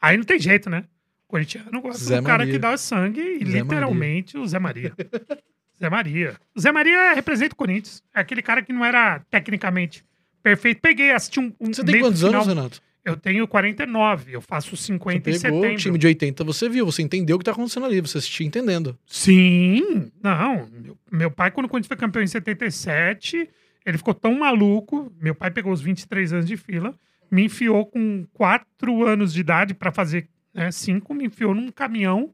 [0.00, 0.84] Aí não tem jeito, né?
[1.26, 2.52] O corintiano gosta Zé do cara Maria.
[2.52, 4.92] que dá sangue e Zé literalmente o Zé Maria.
[5.80, 6.36] Zé Maria.
[6.54, 8.00] O Zé Maria representa o Corinthians.
[8.14, 10.04] É aquele cara que não era tecnicamente
[10.42, 10.80] perfeito.
[10.80, 12.34] Peguei, assisti um, um Você tem quantos final.
[12.34, 12.82] anos, Renato?
[13.04, 15.82] Eu tenho 49, eu faço 50 Você em pegou o setembro.
[15.82, 18.96] time de 80, você viu, você entendeu o que tá acontecendo ali, você assistiu entendendo.
[19.06, 20.68] Sim, não.
[20.70, 23.48] Meu, meu pai, quando o Corinthians foi campeão em 77,
[23.84, 25.12] ele ficou tão maluco.
[25.20, 26.94] Meu pai pegou os 23 anos de fila,
[27.30, 30.28] me enfiou com 4 anos de idade para fazer
[30.72, 32.32] 5, me enfiou num caminhão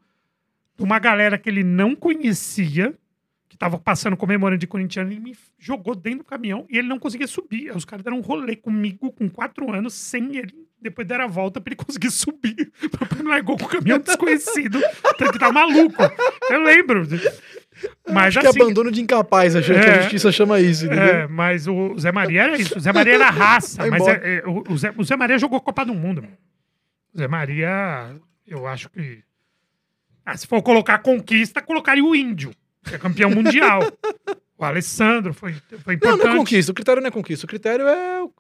[0.77, 2.95] de uma galera que ele não conhecia,
[3.49, 6.99] que tava passando comemorando de corintiano, ele me jogou dentro do caminhão e ele não
[6.99, 7.75] conseguia subir.
[7.75, 10.55] Os caras deram um rolê comigo com 4 anos, sem ele.
[10.81, 12.73] Depois deram a volta pra ele conseguir subir.
[12.81, 14.79] Meu pai me largou com o caminhão desconhecido.
[15.19, 16.03] Ele tá maluco.
[16.49, 17.07] Eu lembro.
[18.09, 19.99] Mas Acho que assim, abandono de incapaz, a, gente- É.
[19.99, 21.05] a justiça chama isso, entendeu?
[21.05, 22.77] é, mas o Zé Maria era isso.
[22.77, 23.85] O Zé Maria era raça.
[23.91, 26.23] Mas é- é, o, Zé, o Zé Maria jogou Copa do Mundo.
[26.23, 26.35] mano.
[27.15, 28.15] O Zé Maria,
[28.47, 29.23] eu acho que.
[30.25, 32.53] Ah, se for colocar conquista, colocaria o Índio,
[32.85, 33.81] que é campeão mundial.
[34.59, 35.53] o Alessandro foi,
[35.83, 36.25] foi Não, importante.
[36.27, 36.73] não é conquista.
[36.73, 37.47] O critério não é conquista.
[37.47, 38.23] O critério é.
[38.23, 38.33] o-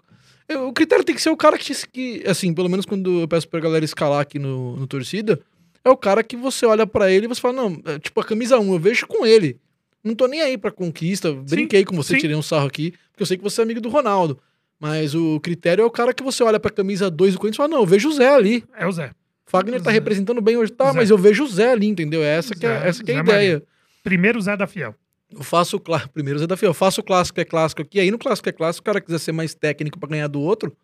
[0.48, 3.28] é- O critério tem que ser o cara que, que, assim, pelo menos quando eu
[3.28, 5.40] peço pra galera escalar aqui no, no torcida,
[5.84, 8.24] é o cara que você olha pra ele e você fala, não, é, tipo, a
[8.24, 9.58] camisa 1, eu vejo com ele.
[10.02, 11.32] Não tô nem aí pra conquista.
[11.32, 12.20] Brinquei com você, sim.
[12.20, 14.38] tirei um sarro aqui, porque eu sei que você é amigo do Ronaldo.
[14.78, 17.58] Mas o critério é o cara que você olha pra camisa 2 do Corinthians e
[17.58, 18.64] fala, não, eu vejo o Zé ali.
[18.74, 19.12] É o Zé.
[19.44, 19.94] Fagner tá Zé.
[19.94, 20.96] representando bem hoje, tá, Zé.
[20.96, 22.22] mas eu vejo o Zé ali, entendeu?
[22.22, 23.62] É essa que é, essa que é a Zé ideia.
[24.02, 24.94] Primeiro Zé da Fiel.
[25.30, 26.12] Eu faço o clássico.
[26.14, 26.70] Primeiro, Zé da Fiel.
[26.70, 28.00] Eu faço o clássico é clássico aqui.
[28.00, 30.74] Aí no clássico é clássico, o cara quiser ser mais técnico pra ganhar do outro,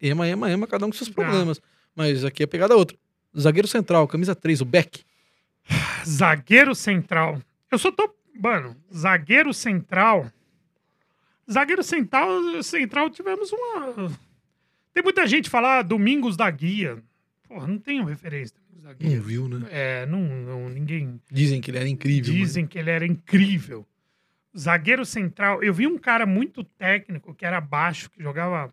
[0.00, 1.60] ema, ema, ema, cada um com seus problemas.
[1.96, 2.96] Mas aqui é pegada outra.
[3.36, 5.04] Zagueiro central, camisa 3, o Beck.
[6.06, 7.40] Zagueiro central.
[7.70, 8.14] Eu só tô.
[8.40, 10.30] Mano, zagueiro central.
[11.50, 14.10] Zagueiro central, central tivemos uma.
[14.94, 17.02] Tem muita gente falar Domingos da Guia.
[17.48, 18.54] Porra, não tenho referência.
[18.68, 19.16] Domingos da Guia.
[19.16, 19.66] Não viu, né?
[19.70, 21.20] É, não, não, ninguém.
[21.30, 22.32] Dizem que ele era incrível.
[22.32, 23.86] Dizem que ele era incrível.
[24.56, 25.62] Zagueiro central.
[25.62, 28.72] Eu vi um cara muito técnico, que era baixo, que jogava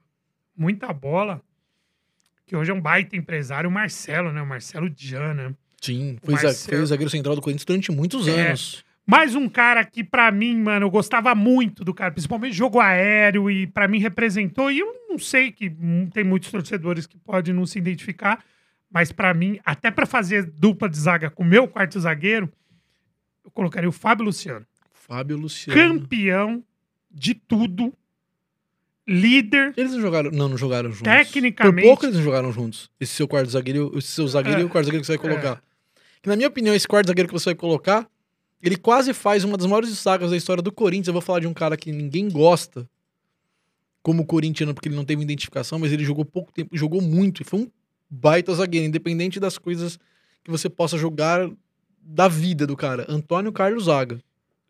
[0.55, 1.41] muita bola,
[2.45, 4.41] que hoje é um baita empresário, o Marcelo, né?
[4.41, 5.53] O Marcelo Dian, né?
[5.81, 6.83] Sim, O foi, Marcelo.
[6.83, 8.47] o zagueiro central do Corinthians durante muitos É.
[8.49, 8.83] anos.
[9.07, 13.51] Mais um cara que, pra mim, mano, eu gostava muito do cara, principalmente jogo aéreo,
[13.51, 14.71] e pra mim representou.
[14.71, 18.43] E eu não sei que hum, tem muitos torcedores que podem não se identificar,
[18.89, 22.51] mas pra mim, até pra fazer dupla de zaga com o meu quarto zagueiro,
[23.43, 24.65] eu colocaria o Fábio Luciano.
[24.91, 25.79] Fábio Luciano.
[25.79, 26.63] Campeão
[27.11, 27.93] de tudo,
[29.07, 29.73] líder.
[29.77, 30.31] Eles não jogaram.
[30.31, 31.03] Não, não jogaram juntos.
[31.11, 32.89] Tecnicamente- Por pouco eles não jogaram juntos.
[32.99, 34.61] Esse seu quarto zagueiro, esse seu zagueiro É.
[34.61, 35.61] e o quarto zagueiro que você vai colocar.
[36.21, 38.07] Que, na minha opinião, esse quarto zagueiro que você vai colocar,
[38.61, 41.07] ele quase faz uma das maiores sagas da história do Corinthians.
[41.07, 42.89] Eu vou falar de um cara que ninguém gosta
[44.01, 47.41] como corintiano, porque ele não teve identificação, mas ele jogou pouco tempo, jogou muito.
[47.41, 47.71] E foi um
[48.09, 49.99] baita zagueiro, independente das coisas
[50.43, 51.49] que você possa jogar
[52.01, 53.05] da vida do cara.
[53.09, 54.19] Antônio Carlos Zaga.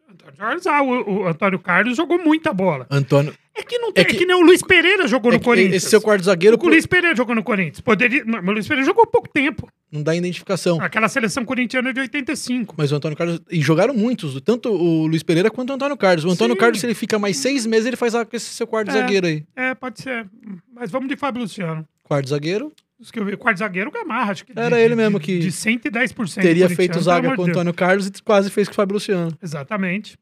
[0.09, 2.87] Antônio Carlos, ah, o, o Antônio Carlos jogou muita bola.
[2.89, 3.33] Antônio.
[3.57, 4.01] É que não tem.
[4.01, 5.75] É que- que, nem o Luiz Pereira jogou É no Corinthians.
[5.75, 7.79] Esse seu quarto zagueiro O Luiz Pereira jogou no Corinthians.
[7.79, 8.23] Poderia...
[8.25, 9.69] Mas o Luiz Pereira jogou pouco tempo.
[9.91, 10.81] não dá identificação.
[10.81, 12.75] Aquela seleção corintiana de 85.
[12.77, 13.39] Mas o Antônio Carlos.
[13.49, 16.25] E jogaram muitos, tanto o Luiz Pereira quanto o Antônio Carlos.
[16.25, 16.59] O Antônio Sim.
[16.59, 18.93] Carlos, se ele fica mais seis meses, ele faz esse seu quarto É.
[18.93, 19.45] zagueiro aí.
[19.55, 20.27] É, pode ser.
[20.73, 21.87] Mas vamos de Fábio Luciano.
[22.03, 22.73] Quarto zagueiro.
[22.99, 24.51] Os que eu vi, quarto zagueiro, o Gamarra, acho que.
[24.55, 26.41] Era de- ele mesmo que De 110%.
[26.41, 27.45] Teria feito zaga com o.
[27.45, 29.37] Antônio Carlos e quase fez com o Fábio Luciano.
[29.41, 30.17] Exatamente.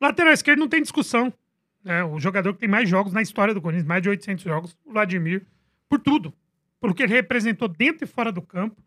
[0.00, 1.32] Lateral esquerdo não tem discussão.
[1.86, 2.02] Né?
[2.04, 4.92] O jogador que tem mais jogos na história do Corinthians, mais de 800 jogos, o
[4.92, 5.46] Vladimir,
[5.88, 6.34] por tudo.
[6.80, 8.82] Pelo que ele representou dentro e fora do campo,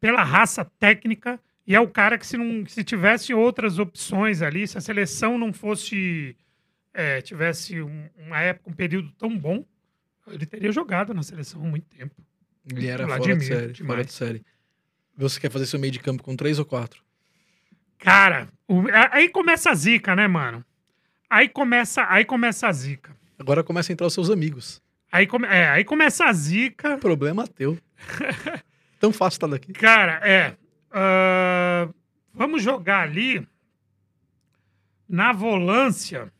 [0.00, 4.66] pela raça técnica, e é o cara que se, não, se tivesse outras opções ali,
[4.66, 6.36] se a seleção não fosse,
[6.92, 9.64] é, tivesse um- uma época, um período tão bom,
[10.26, 12.14] ele teria jogado na seleção há muito tempo.
[12.70, 13.86] Ele era Vladimir, fora de série.
[13.86, 14.44] Fora de série.
[15.16, 17.02] Você quer fazer seu meio de campo com três ou quatro?
[17.98, 20.64] Cara, o- aí começa a zica, né, mano?
[21.30, 23.16] Aí começa, aí começa a zica.
[23.38, 24.82] Agora começa a entrar os seus amigos.
[25.10, 26.96] Aí, come, é, aí começa a zica.
[26.98, 27.78] Problema teu.
[29.00, 29.72] Tão fácil estar daqui.
[29.72, 30.56] Cara, é.
[30.90, 31.88] ah,
[32.34, 33.46] vamos jogar ali
[35.08, 36.32] na volância.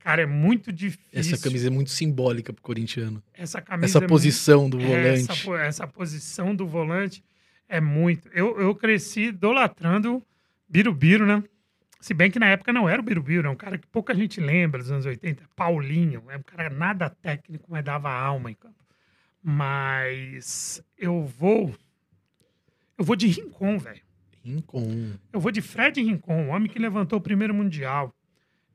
[0.00, 1.10] Cara, é muito difícil.
[1.12, 3.22] Essa camisa é muito simbólica pro corintiano.
[3.34, 5.30] Essa camisa Essa é muito- posição do É, volante.
[5.30, 7.22] Essa, essa posição do volante
[7.68, 8.28] é muito.
[8.32, 10.22] Eu, eu cresci idolatrando
[10.68, 11.42] Birubiru, né?
[12.00, 14.40] Se bem que na época não era o Birubiru, é um cara que pouca gente
[14.40, 15.44] lembra dos anos 80.
[15.56, 18.84] Paulinho, é um cara nada técnico, mas dava alma em campo.
[19.42, 21.74] Mas eu vou.
[22.96, 24.00] Eu vou de Rincon, velho.
[24.44, 25.14] Rincon.
[25.32, 28.14] Eu vou de Fred Rincon, o homem que levantou o primeiro Mundial.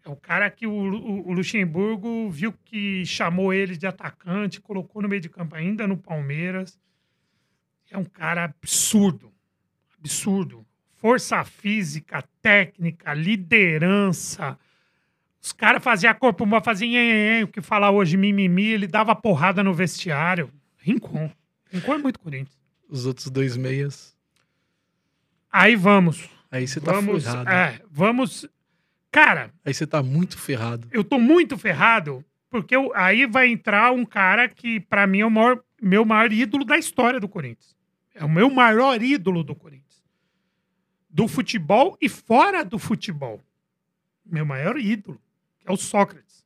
[0.05, 5.01] É o cara que o, o- o Luxemburgo viu que chamou ele de atacante, colocou
[5.01, 6.77] no meio de campo ainda no Palmeiras.
[7.89, 9.31] É um cara absurdo.
[9.97, 10.65] Absurdo.
[11.07, 14.57] Força física, técnica, liderança.
[15.41, 19.73] Os caras faziam corpo mole, faziam o que fala hoje mimimi, ele dava porrada no
[19.73, 20.49] vestiário.
[20.77, 21.29] Rincon.
[21.69, 22.57] Rincon é muito Corinthians.
[22.87, 24.15] Os outros dois meias.
[25.51, 26.29] Aí vamos.
[26.49, 27.49] Aí você tá vamos, ferrado.
[27.49, 28.47] é, vamos.
[29.11, 30.87] Cara, Aí você tá muito ferrado.
[30.89, 35.25] eu tô muito ferrado, porque eu- aí vai entrar um cara que, pra mim, é
[35.25, 37.75] o maior, meu maior ídolo da história do Corinthians.
[38.15, 39.82] É o meu maior ídolo do Corinthians.
[41.13, 43.39] Do futebol e fora do futebol.
[44.25, 45.21] Meu maior ídolo,
[45.63, 46.43] é o Sócrates.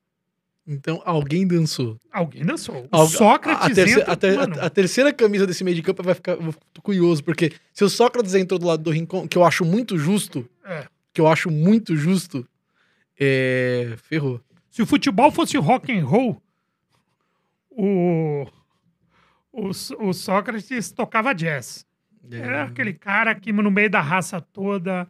[0.68, 1.98] Então alguém dançou.
[2.12, 2.84] Alguém dançou.
[2.84, 5.76] O Algu- Sócrates a, terceira, entra, a ter- mano, a- a terceira camisa desse meio
[5.76, 6.36] de campo vai ficar.
[6.84, 10.46] Curioso, porque se o Sócrates entrou do lado do Rincon, que eu acho muito justo,
[10.66, 10.86] é.
[11.14, 12.46] que eu acho muito justo,
[13.18, 13.96] é.
[14.04, 14.42] Ferrou.
[14.70, 16.42] Se o futebol fosse rock and roll,
[17.72, 18.46] o,
[19.54, 21.86] o, o Sócrates tocava jazz.
[22.32, 25.08] É, Era aquele cara que no meio da raça toda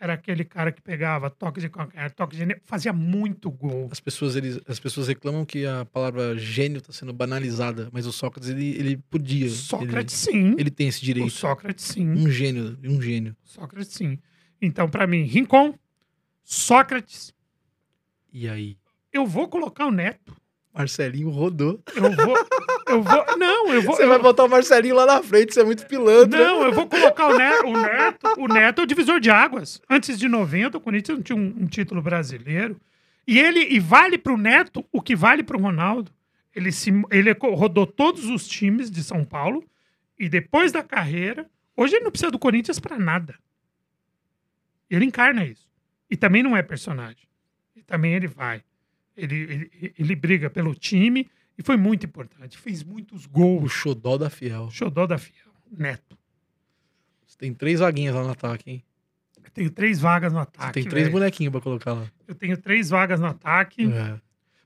[0.00, 3.88] era aquele cara que pegava toque de qualquer, toque de fazia muito gol.
[3.90, 8.12] As pessoas, eles, as pessoas reclamam que a palavra gênio tá sendo banalizada, mas o
[8.12, 9.48] Sócrates, ele, ele podia.
[9.48, 10.48] Sócrates sim.
[10.52, 11.30] Ele, ele tem esse O direito.
[11.30, 12.06] Sócrates sim.
[12.06, 13.34] Um gênio, um gênio.
[13.42, 14.18] Sócrates sim.
[14.60, 15.74] Então para mim, Rincon,
[16.42, 17.32] Sócrates,
[18.32, 18.76] E aí?
[19.12, 20.36] eu vou colocar o Neto.
[20.74, 21.80] Marcelinho rodou.
[21.94, 22.34] Eu vou
[22.94, 25.64] eu vou não, eu vou Você vai botar o Marcelinho lá na frente, você é
[25.64, 26.38] muito pilantra.
[26.38, 28.28] Não, eu vou colocar o Neto, o Neto.
[28.38, 29.80] O Neto é o divisor de águas.
[29.88, 32.80] Antes de 90, o Corinthians não tinha um, um título brasileiro.
[33.26, 36.12] E ele e vale pro Neto o que vale pro Ronaldo.
[36.54, 39.64] Ele, se, ele rodou todos os times de São Paulo
[40.18, 43.34] e depois da carreira, hoje ele não precisa do Corinthians pra nada.
[44.88, 45.68] Ele encarna isso.
[46.08, 47.26] E também não é personagem.
[47.74, 48.62] E também ele vai.
[49.16, 51.28] Ele, ele, ele briga pelo time
[51.58, 52.58] e foi muito importante.
[52.58, 53.72] Fez muitos O gols.
[53.72, 54.68] xodó da Fiel.
[54.70, 55.52] Xodó da Fiel.
[55.70, 56.16] Neto.
[57.26, 58.84] Você tem três vaguinhas lá no ataque, hein?
[59.42, 60.72] Eu tenho três vagas no Você ataque.
[60.74, 61.12] tem três velho.
[61.12, 62.06] bonequinhos pra colocar lá.
[62.26, 63.84] Eu tenho três vagas no ataque.
[63.92, 64.18] É.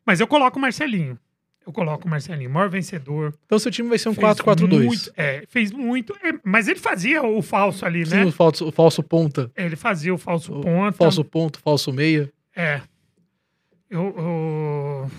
[0.04, 1.18] Mas eu coloco o Marcelinho.
[1.66, 3.34] Eu coloco o Marcelinho, maior vencedor.
[3.44, 4.84] Então seu time vai ser um Fez 4-4-2.
[4.86, 6.14] muito- É, fez muito.
[6.22, 8.24] é, mas ele fazia o falso ali, Sim, né?
[8.24, 9.50] o falso, o falso ponta.
[9.54, 10.92] Ele fazia o falso O ponta.
[10.96, 12.32] falso ponto, falso meia.
[12.56, 12.80] É.
[13.90, 15.10] Eu, eu-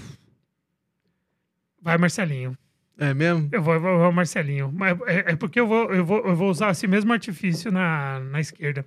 [1.82, 2.58] Vai, Marcelinho.
[2.98, 3.48] É mesmo?
[3.52, 4.72] Eu vou, eu vou, eu vou Marcelinho.
[4.72, 8.20] Mas é, é porque eu vou, eu, vou, eu vou usar esse mesmo artifício na,
[8.20, 8.86] na esquerda.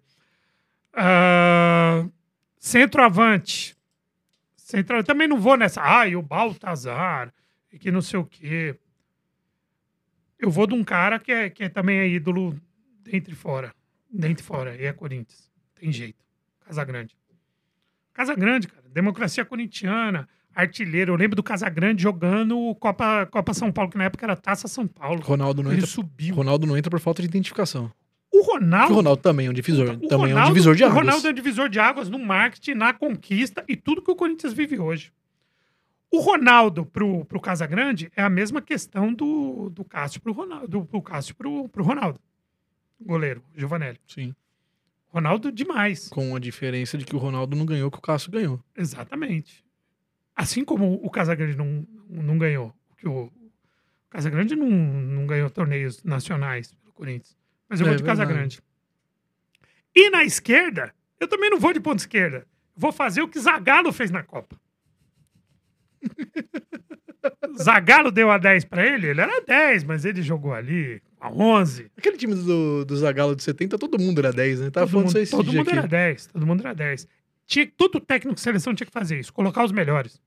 [0.92, 2.06] Ah,
[2.58, 3.76] centroavante.
[4.54, 5.80] Centro, eu também não vou nessa.
[5.82, 7.32] Ah, e o Baltazar.
[7.72, 8.78] E que não sei o quê.
[10.38, 12.60] Eu vou de um cara que, é, que é, também é ídolo
[13.00, 13.74] dentro e fora.
[14.10, 14.76] Dentro e fora.
[14.76, 15.50] E é Corinthians.
[15.74, 16.22] Tem jeito.
[16.60, 17.16] Casagrande.
[18.12, 18.88] Casagrande, cara.
[18.90, 20.28] Democracia corintiana.
[20.54, 21.12] Artilheiro.
[21.12, 24.86] Eu lembro do Casagrande jogando Copa, Copa São Paulo, que na época era Taça São
[24.86, 25.20] Paulo.
[25.22, 25.90] Ronaldo não Ele entra.
[25.90, 26.34] subiu.
[26.34, 27.90] Ronaldo não entra por falta de identificação.
[28.32, 28.92] O Ronaldo.
[28.92, 30.98] O Ronaldo também é um divisor, o também é um Ronaldo- divisor de O águas.
[30.98, 34.52] Ronaldo é um divisor de águas no marketing, na conquista e tudo que o Corinthians
[34.54, 35.12] vive hoje.
[36.10, 40.80] O Ronaldo pro, pro Casagrande é a mesma questão do, do Cássio pro Ronaldo, do,
[40.80, 42.18] do Cássio pro, pro Ronaldo.
[43.00, 43.98] Goleiro, Giovanelli.
[44.06, 44.34] Sim.
[45.08, 46.08] Ronaldo demais.
[46.08, 48.60] Com a diferença de que o Ronaldo não ganhou, que o Cássio ganhou.
[48.76, 49.62] Exatamente.
[50.34, 52.74] Assim como o Casagrande não, não ganhou.
[52.96, 53.30] Que o,
[54.12, 57.36] Casagrande não, não ganhou torneios nacionais pelo Corinthians.
[57.68, 58.04] Mas eu É vou de.
[58.04, 58.60] Casagrande.
[59.94, 62.46] E na esquerda, eu também não vou de ponta esquerda.
[62.76, 64.60] Vou fazer o que Zagallo fez na Copa.
[67.56, 71.90] Zagallo deu a 10 pra ele, ele era 10, mas ele jogou ali a 11.
[71.96, 74.70] Aquele time do, do Zagallo de 70, todo mundo era 10, né?
[74.70, 75.78] Tava todo falando mundo, aí esse todo dia mundo aqui.
[75.78, 77.08] era 10, todo mundo era 10.
[77.46, 80.20] Tinha, todo técnico de seleção tinha que fazer isso, colocar os melhores.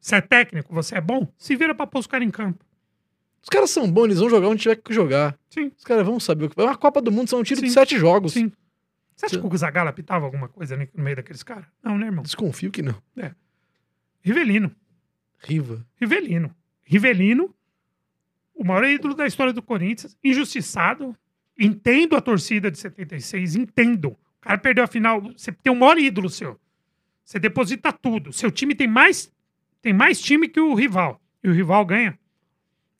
[0.00, 2.64] Se é técnico, você é bom, se vira pra pôr os caras em campo.
[3.42, 5.38] Os caras são bons, eles vão jogar onde tiver que jogar.
[5.48, 6.60] Sim, Os caras vão saber o que.
[6.60, 7.74] É uma Copa do Mundo, são um tiro de Sim.
[7.74, 8.32] sete jogos.
[8.32, 8.52] sim.
[9.16, 9.46] Você acha Sim.
[9.48, 11.66] que o Zagallo apitava alguma coisa no meio daqueles caras?
[11.82, 12.22] Não, né, irmão?
[12.22, 12.94] Desconfio que não.
[14.22, 14.74] Rivelino.
[15.38, 15.86] Riva.
[16.00, 16.54] Rivelino.
[16.82, 17.54] Rivelino,
[18.54, 21.16] o maior ídolo da história do Corinthians, injustiçado.
[21.58, 24.16] Entendo a torcida de 76, entendo.
[24.40, 25.20] O cara perdeu a final.
[25.36, 26.58] Você tem o maior ídolo seu.
[27.24, 28.32] Você deposita tudo.
[28.32, 29.30] Seu time tem mais,
[29.82, 31.20] tem mais time que o rival.
[31.44, 32.18] E o rival ganha.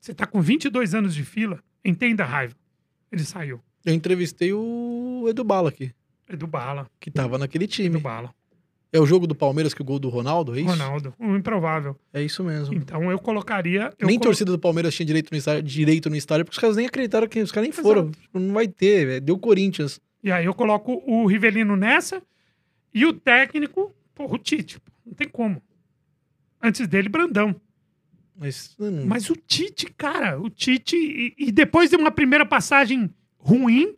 [0.00, 1.62] Você tá com 22 anos de fila.
[1.84, 2.54] Entenda a raiva.
[3.10, 3.60] Ele saiu.
[3.84, 5.92] Eu entrevistei o Edu Bala aqui,
[6.28, 6.86] É do Bala.
[7.00, 7.98] que tava naquele time.
[7.98, 8.32] Bala.
[8.92, 10.68] É o jogo do Palmeiras que o gol do Ronaldo, é isso?
[10.68, 11.14] Ronaldo.
[11.18, 11.96] Um improvável.
[12.12, 12.74] É isso mesmo.
[12.74, 13.92] Então eu colocaria.
[13.98, 16.60] Eu nem colo- torcida do Palmeiras tinha direito no estádio, direito no estádio, porque os
[16.60, 18.10] caras nem acreditaram que os caras nem foram.
[18.34, 19.20] Não vai ter, velho.
[19.20, 20.00] deu Corinthians.
[20.22, 22.22] E aí eu coloco o Rivelino nessa
[22.92, 24.78] e o técnico, porra, o Tite.
[25.04, 25.62] Não tem como.
[26.62, 27.58] Antes dele, Brandão.
[28.36, 30.96] Mas, hum, Mas o Tite, cara, o Tite.
[30.96, 33.94] E, e depois de uma primeira passagem ruim,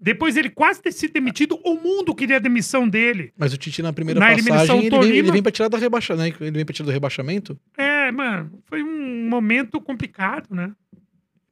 [0.00, 3.32] depois ele quase ter sido demitido, o mundo queria a demissão dele.
[3.36, 6.40] mas o Tite na primeira Na passagem, ele vem, ele vem pra tirar da rebaixamento,
[6.40, 6.48] né?
[6.48, 10.72] Ele vem pra tirar do rebaixamento, É, mano, foi um momento complicado, né?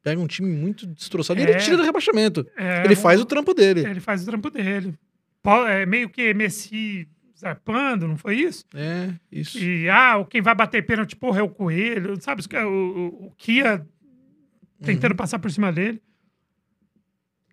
[0.08, 1.50] Pega um time muito destroçado e É.
[1.50, 2.46] ele tira do rebaixamento.
[2.56, 3.84] É, ele faz o trampo dele.
[3.84, 4.94] Ele faz o trampo dele.
[5.68, 8.64] É meio que Messi zarpando, não foi isso?
[8.74, 9.58] É, isso.
[9.58, 12.20] E, ah, quem vai bater pênalti, porra, é o Coelho.
[12.20, 13.86] Sabe, ca- o, o, o Kia
[14.82, 15.16] tentando Uhum.
[15.16, 16.00] passar por cima dele.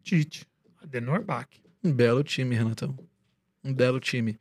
[0.03, 0.45] Tite.
[0.81, 1.47] Adenor Bach.
[1.83, 2.97] Um belo time, Renatão.
[3.63, 4.37] Um belo time.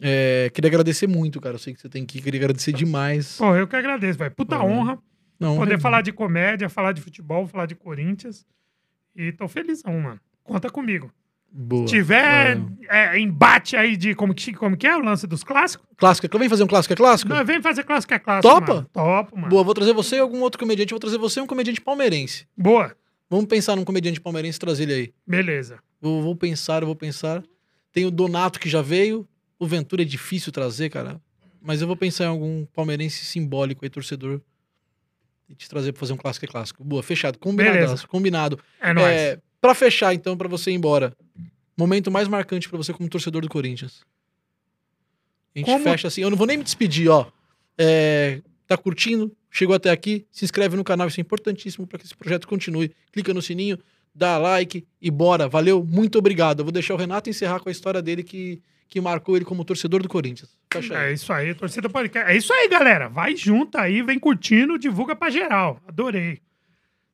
[0.00, 1.54] É, queria agradecer muito, cara.
[1.56, 2.20] Eu sei que você tem que.
[2.22, 3.36] Queria agradecer demais.
[3.36, 4.30] Pô, eu que agradeço, vai.
[4.30, 4.98] Puta Pô, honra
[5.40, 8.46] Não, poder é- falar de comédia, falar de futebol, falar de Corinthians.
[9.16, 10.20] E tô felizão, mano.
[10.44, 11.10] Conta comigo.
[11.52, 11.88] Boa.
[11.88, 15.84] Se tiver é, embate aí de como que, como que é o lance dos clássicos,
[15.96, 16.38] Clássico.
[16.38, 17.28] Vem fazer um clássico, é clássico?
[17.28, 18.54] não, vem fazer clássico é clássico.
[18.54, 18.74] Topa?
[18.74, 18.88] Mano.
[18.92, 19.48] Topo, mano.
[19.48, 20.90] Boa, vou trazer você e algum outro comediante.
[20.90, 22.46] Vou trazer você e um comediante palmeirense.
[22.56, 22.94] Boa.
[23.28, 25.14] Vamos pensar num comediante palmeirense e trazer ele aí.
[25.26, 25.80] Beleza.
[26.00, 27.42] Vou, vou pensar, eu vou pensar.
[27.92, 29.26] Tem o Donato que já veio.
[29.58, 31.20] O Ventura é difícil trazer, cara.
[31.60, 34.40] Mas eu vou pensar em algum palmeirense simbólico aí, torcedor.
[35.50, 36.82] E te trazer pra fazer um clássico é clássico.
[36.84, 37.36] Boa, fechado.
[37.38, 38.06] Combinado.
[38.08, 38.58] Combinado.
[38.80, 39.06] É nóis.
[39.06, 41.12] É, pra fechar, então, pra você ir embora.
[41.76, 44.02] Momento mais marcante pra você como torcedor do Corinthians.
[45.54, 46.22] A gente Como- fecha assim.
[46.22, 47.26] Eu não vou nem me despedir, ó.
[47.76, 49.34] É, tá curtindo?
[49.50, 50.24] Chegou até aqui?
[50.30, 52.94] Se inscreve no canal, isso é importantíssimo pra que esse projeto continue.
[53.10, 53.76] Clica no sininho,
[54.14, 55.48] dá like e bora.
[55.48, 56.60] Valeu, muito obrigado.
[56.60, 59.64] Eu vou deixar o Renato encerrar com a história dele que, que marcou ele como
[59.64, 60.54] torcedor do Corinthians.
[60.92, 62.30] É isso aí, torcida podcast.
[62.30, 63.08] É isso aí, galera.
[63.08, 65.80] Vai junto aí, vem curtindo, divulga pra geral.
[65.88, 66.40] Adorei.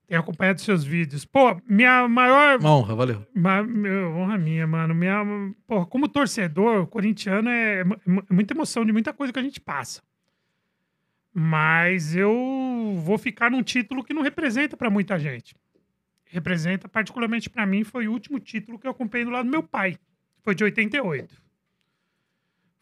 [0.08, 1.24] Tenho acompanhado seus vídeos.
[1.24, 2.58] Pô, minha maior.
[2.60, 3.26] Uma honra, valeu.
[3.34, 4.94] Ma, meu, honra minha, mano.
[4.94, 5.20] Minha,
[5.66, 7.96] pô, como torcedor corintiano, é, mu-
[8.28, 10.00] é muita emoção de muita coisa que a gente passa.
[11.34, 12.32] Mas eu
[13.04, 15.54] vou ficar num título que não representa pra muita gente.
[16.24, 19.62] Representa, particularmente pra mim, foi o último título que eu acompanhei do lado do meu
[19.62, 19.96] pai.
[20.42, 21.45] Foi de 88.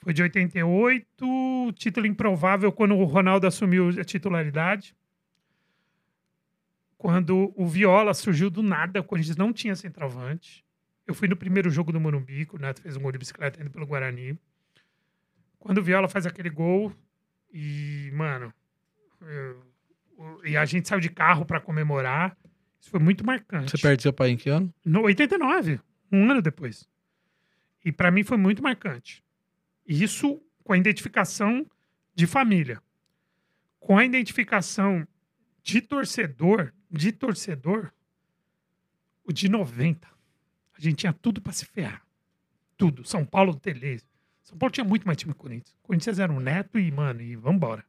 [0.04, 4.94] Foi de 88, título improvável quando o Ronaldo assumiu a titularidade.
[6.98, 10.62] Quando o Viola surgiu do nada, o Corinthians não tinha centroavante.
[11.06, 13.70] Eu fui no primeiro jogo do Morumbi, o Neto fez um gol de bicicleta indo
[13.70, 14.38] pelo Guarani.
[15.58, 16.92] Quando o Viola faz aquele gol,
[17.50, 18.52] e, mano,
[19.22, 22.36] eu- e a gente saiu de carro pra comemorar,
[22.78, 23.70] isso foi muito marcante.
[23.70, 24.72] Você perde seu pai em que ano?
[24.84, 25.80] No 89,
[26.12, 26.86] um ano depois.
[27.82, 29.23] E pra mim foi muito marcante.
[29.86, 31.66] Isso com a identificação
[32.14, 32.82] de família.
[33.78, 35.06] Com a identificação
[35.62, 37.92] de torcedor, de torcedor,
[39.24, 40.06] o de 90.
[40.76, 42.02] A gente tinha tudo pra se ferrar.
[42.76, 43.04] Tudo.
[43.04, 44.04] São Paulo Telês.
[44.42, 45.76] São Paulo tinha muito mais time que o Corinthians.
[45.82, 47.84] O Corinthians era um neto e, mano, e vambora.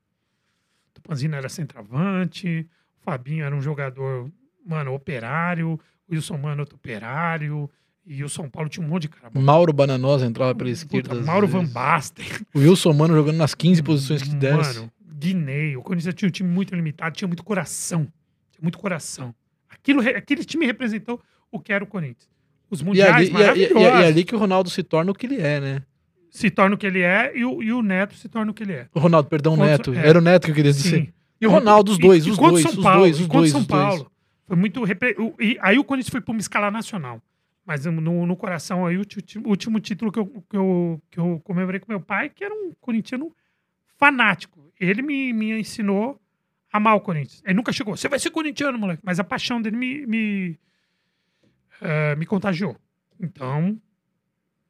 [0.89, 2.69] O Tupanzino era centroavante,
[2.99, 4.31] o Fabinho era um jogador,
[4.65, 7.69] mano, operário, o Wilson Mano outro operário,
[8.07, 9.41] E o São Paulo tinha um monte de cara bom.
[9.41, 11.19] Mauro Bananosa entrava pela Puta, esquerda.
[11.19, 11.73] às Mauro Van vezes.
[11.73, 12.25] Basten.
[12.53, 14.77] O Wilson Mano jogando nas 15 posições que desse.
[14.79, 15.75] Mano, Guinei.
[15.75, 18.01] O Corinthians tinha um time muito limitado, tinha muito coração.
[18.51, 19.33] Tinha muito coração.
[19.69, 21.19] Aquilo, aquele time representou
[21.51, 22.29] o que era o Corinthians.
[22.69, 25.15] Os E mundiais ali, e, e- e- e ali que o Ronaldo se torna o
[25.15, 25.81] que ele é, né?
[26.29, 28.61] Se torna o que ele é e o, e o Neto se torna o que
[28.63, 28.87] ele é.
[28.93, 29.93] O Ronaldo, perdão, o Neto.
[29.93, 30.07] é.
[30.07, 30.89] Era o Neto que eu queria dizer.
[31.05, 31.07] Sim.
[31.41, 33.27] E o Ronaldo, os dois, E- e os dois, São os Paulo, dois, e os
[33.27, 33.67] dois, São dois.
[33.83, 34.11] Paulo.
[34.47, 34.83] Foi muito.
[34.83, 37.21] repre- E aí o Corinthians foi para uma escala nacional.
[37.65, 41.19] Mas no, no coração aí, o ti- o último título que eu, que, eu, que
[41.19, 43.35] eu comemorei com meu pai, que era um corintiano
[43.97, 44.71] fanático.
[44.79, 46.21] Ele me, me ensinou
[46.71, 47.41] a amar o Corinthians.
[47.43, 49.01] Ele nunca chegou, você vai ser corintiano, moleque.
[49.03, 50.59] Mas a paixão dele me, me,
[51.81, 52.77] eh, me contagiou.
[53.19, 53.79] Então,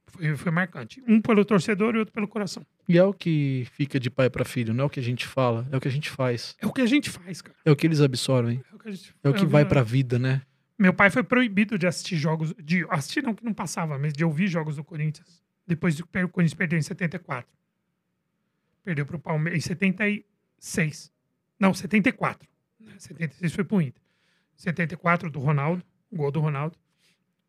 [0.07, 1.03] foi, foi marcante.
[1.07, 2.65] Um pelo torcedor e outro pelo coração.
[2.87, 5.25] E é o que fica de pai pra filho, não é o que a gente
[5.25, 6.55] fala, é o que a gente faz.
[6.61, 7.57] É o que a gente faz, cara.
[7.65, 8.61] É o que eles absorvem.
[8.71, 10.41] É o que, a gente- É o que é vai pra vida, né?
[10.77, 12.53] Meu pai foi proibido de assistir jogos.
[12.61, 15.43] De assistir, não, que não passava, mas de ouvir jogos do Corinthians.
[15.65, 17.49] Depois que o Corinthians perdeu em 74.
[18.83, 21.11] Perdeu pro Palmeiras em 76.
[21.59, 22.47] Não, 74.
[22.79, 22.93] né?
[22.99, 24.01] 76 foi pro Inter.
[24.55, 26.77] 74 do Ronaldo, o gol do Ronaldo.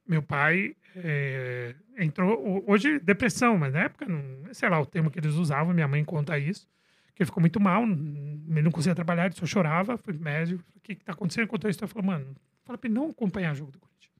[0.07, 2.39] Meu pai é, entrou.
[2.41, 4.23] ho- Hoje, depressão, mas na época, não,
[4.55, 6.69] sei lá o termo que eles usavam, minha mãe conta isso.
[7.17, 9.97] Que ele ficou muito mal, ele não conseguia trabalhar, ele só chorava.
[9.97, 10.63] Foi pro médico.
[10.77, 11.49] O que, que tá acontecendo?
[11.49, 11.83] Contou isso.
[11.83, 14.13] Eu falei, mano, fala pra ele não acompanhar o jogo do Corinthians.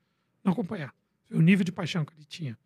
[0.43, 0.93] Não acompanhar.
[1.31, 2.59] O nível de paixão que ele tinha.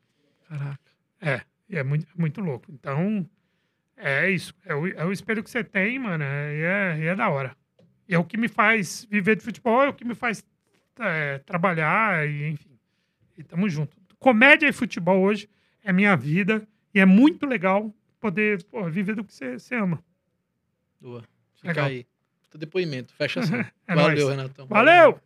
[0.49, 0.78] Caraca.
[1.20, 2.70] É, e é muito, muito louco.
[2.72, 3.28] Então,
[3.97, 4.55] é isso.
[4.64, 7.57] É o, é o espelho que você tem, mano, é- e é, é da hora.
[8.09, 10.45] E é o que me faz viver de futebol, é o que me faz
[11.01, 12.78] é, trabalhar, e enfim.
[13.37, 13.97] E tamo junto.
[14.18, 15.49] Comédia e futebol hoje
[15.83, 20.03] é minha vida, e é muito legal poder pô, viver do que você ama.
[21.01, 21.22] Boa.
[21.57, 21.86] Fica Legal.
[21.86, 22.07] aí.
[22.55, 23.14] Depoimento.
[23.14, 23.55] Fecha assim.
[23.86, 24.36] É Valeu, nóis.
[24.36, 24.66] Renatão.
[24.66, 25.20] Valeu!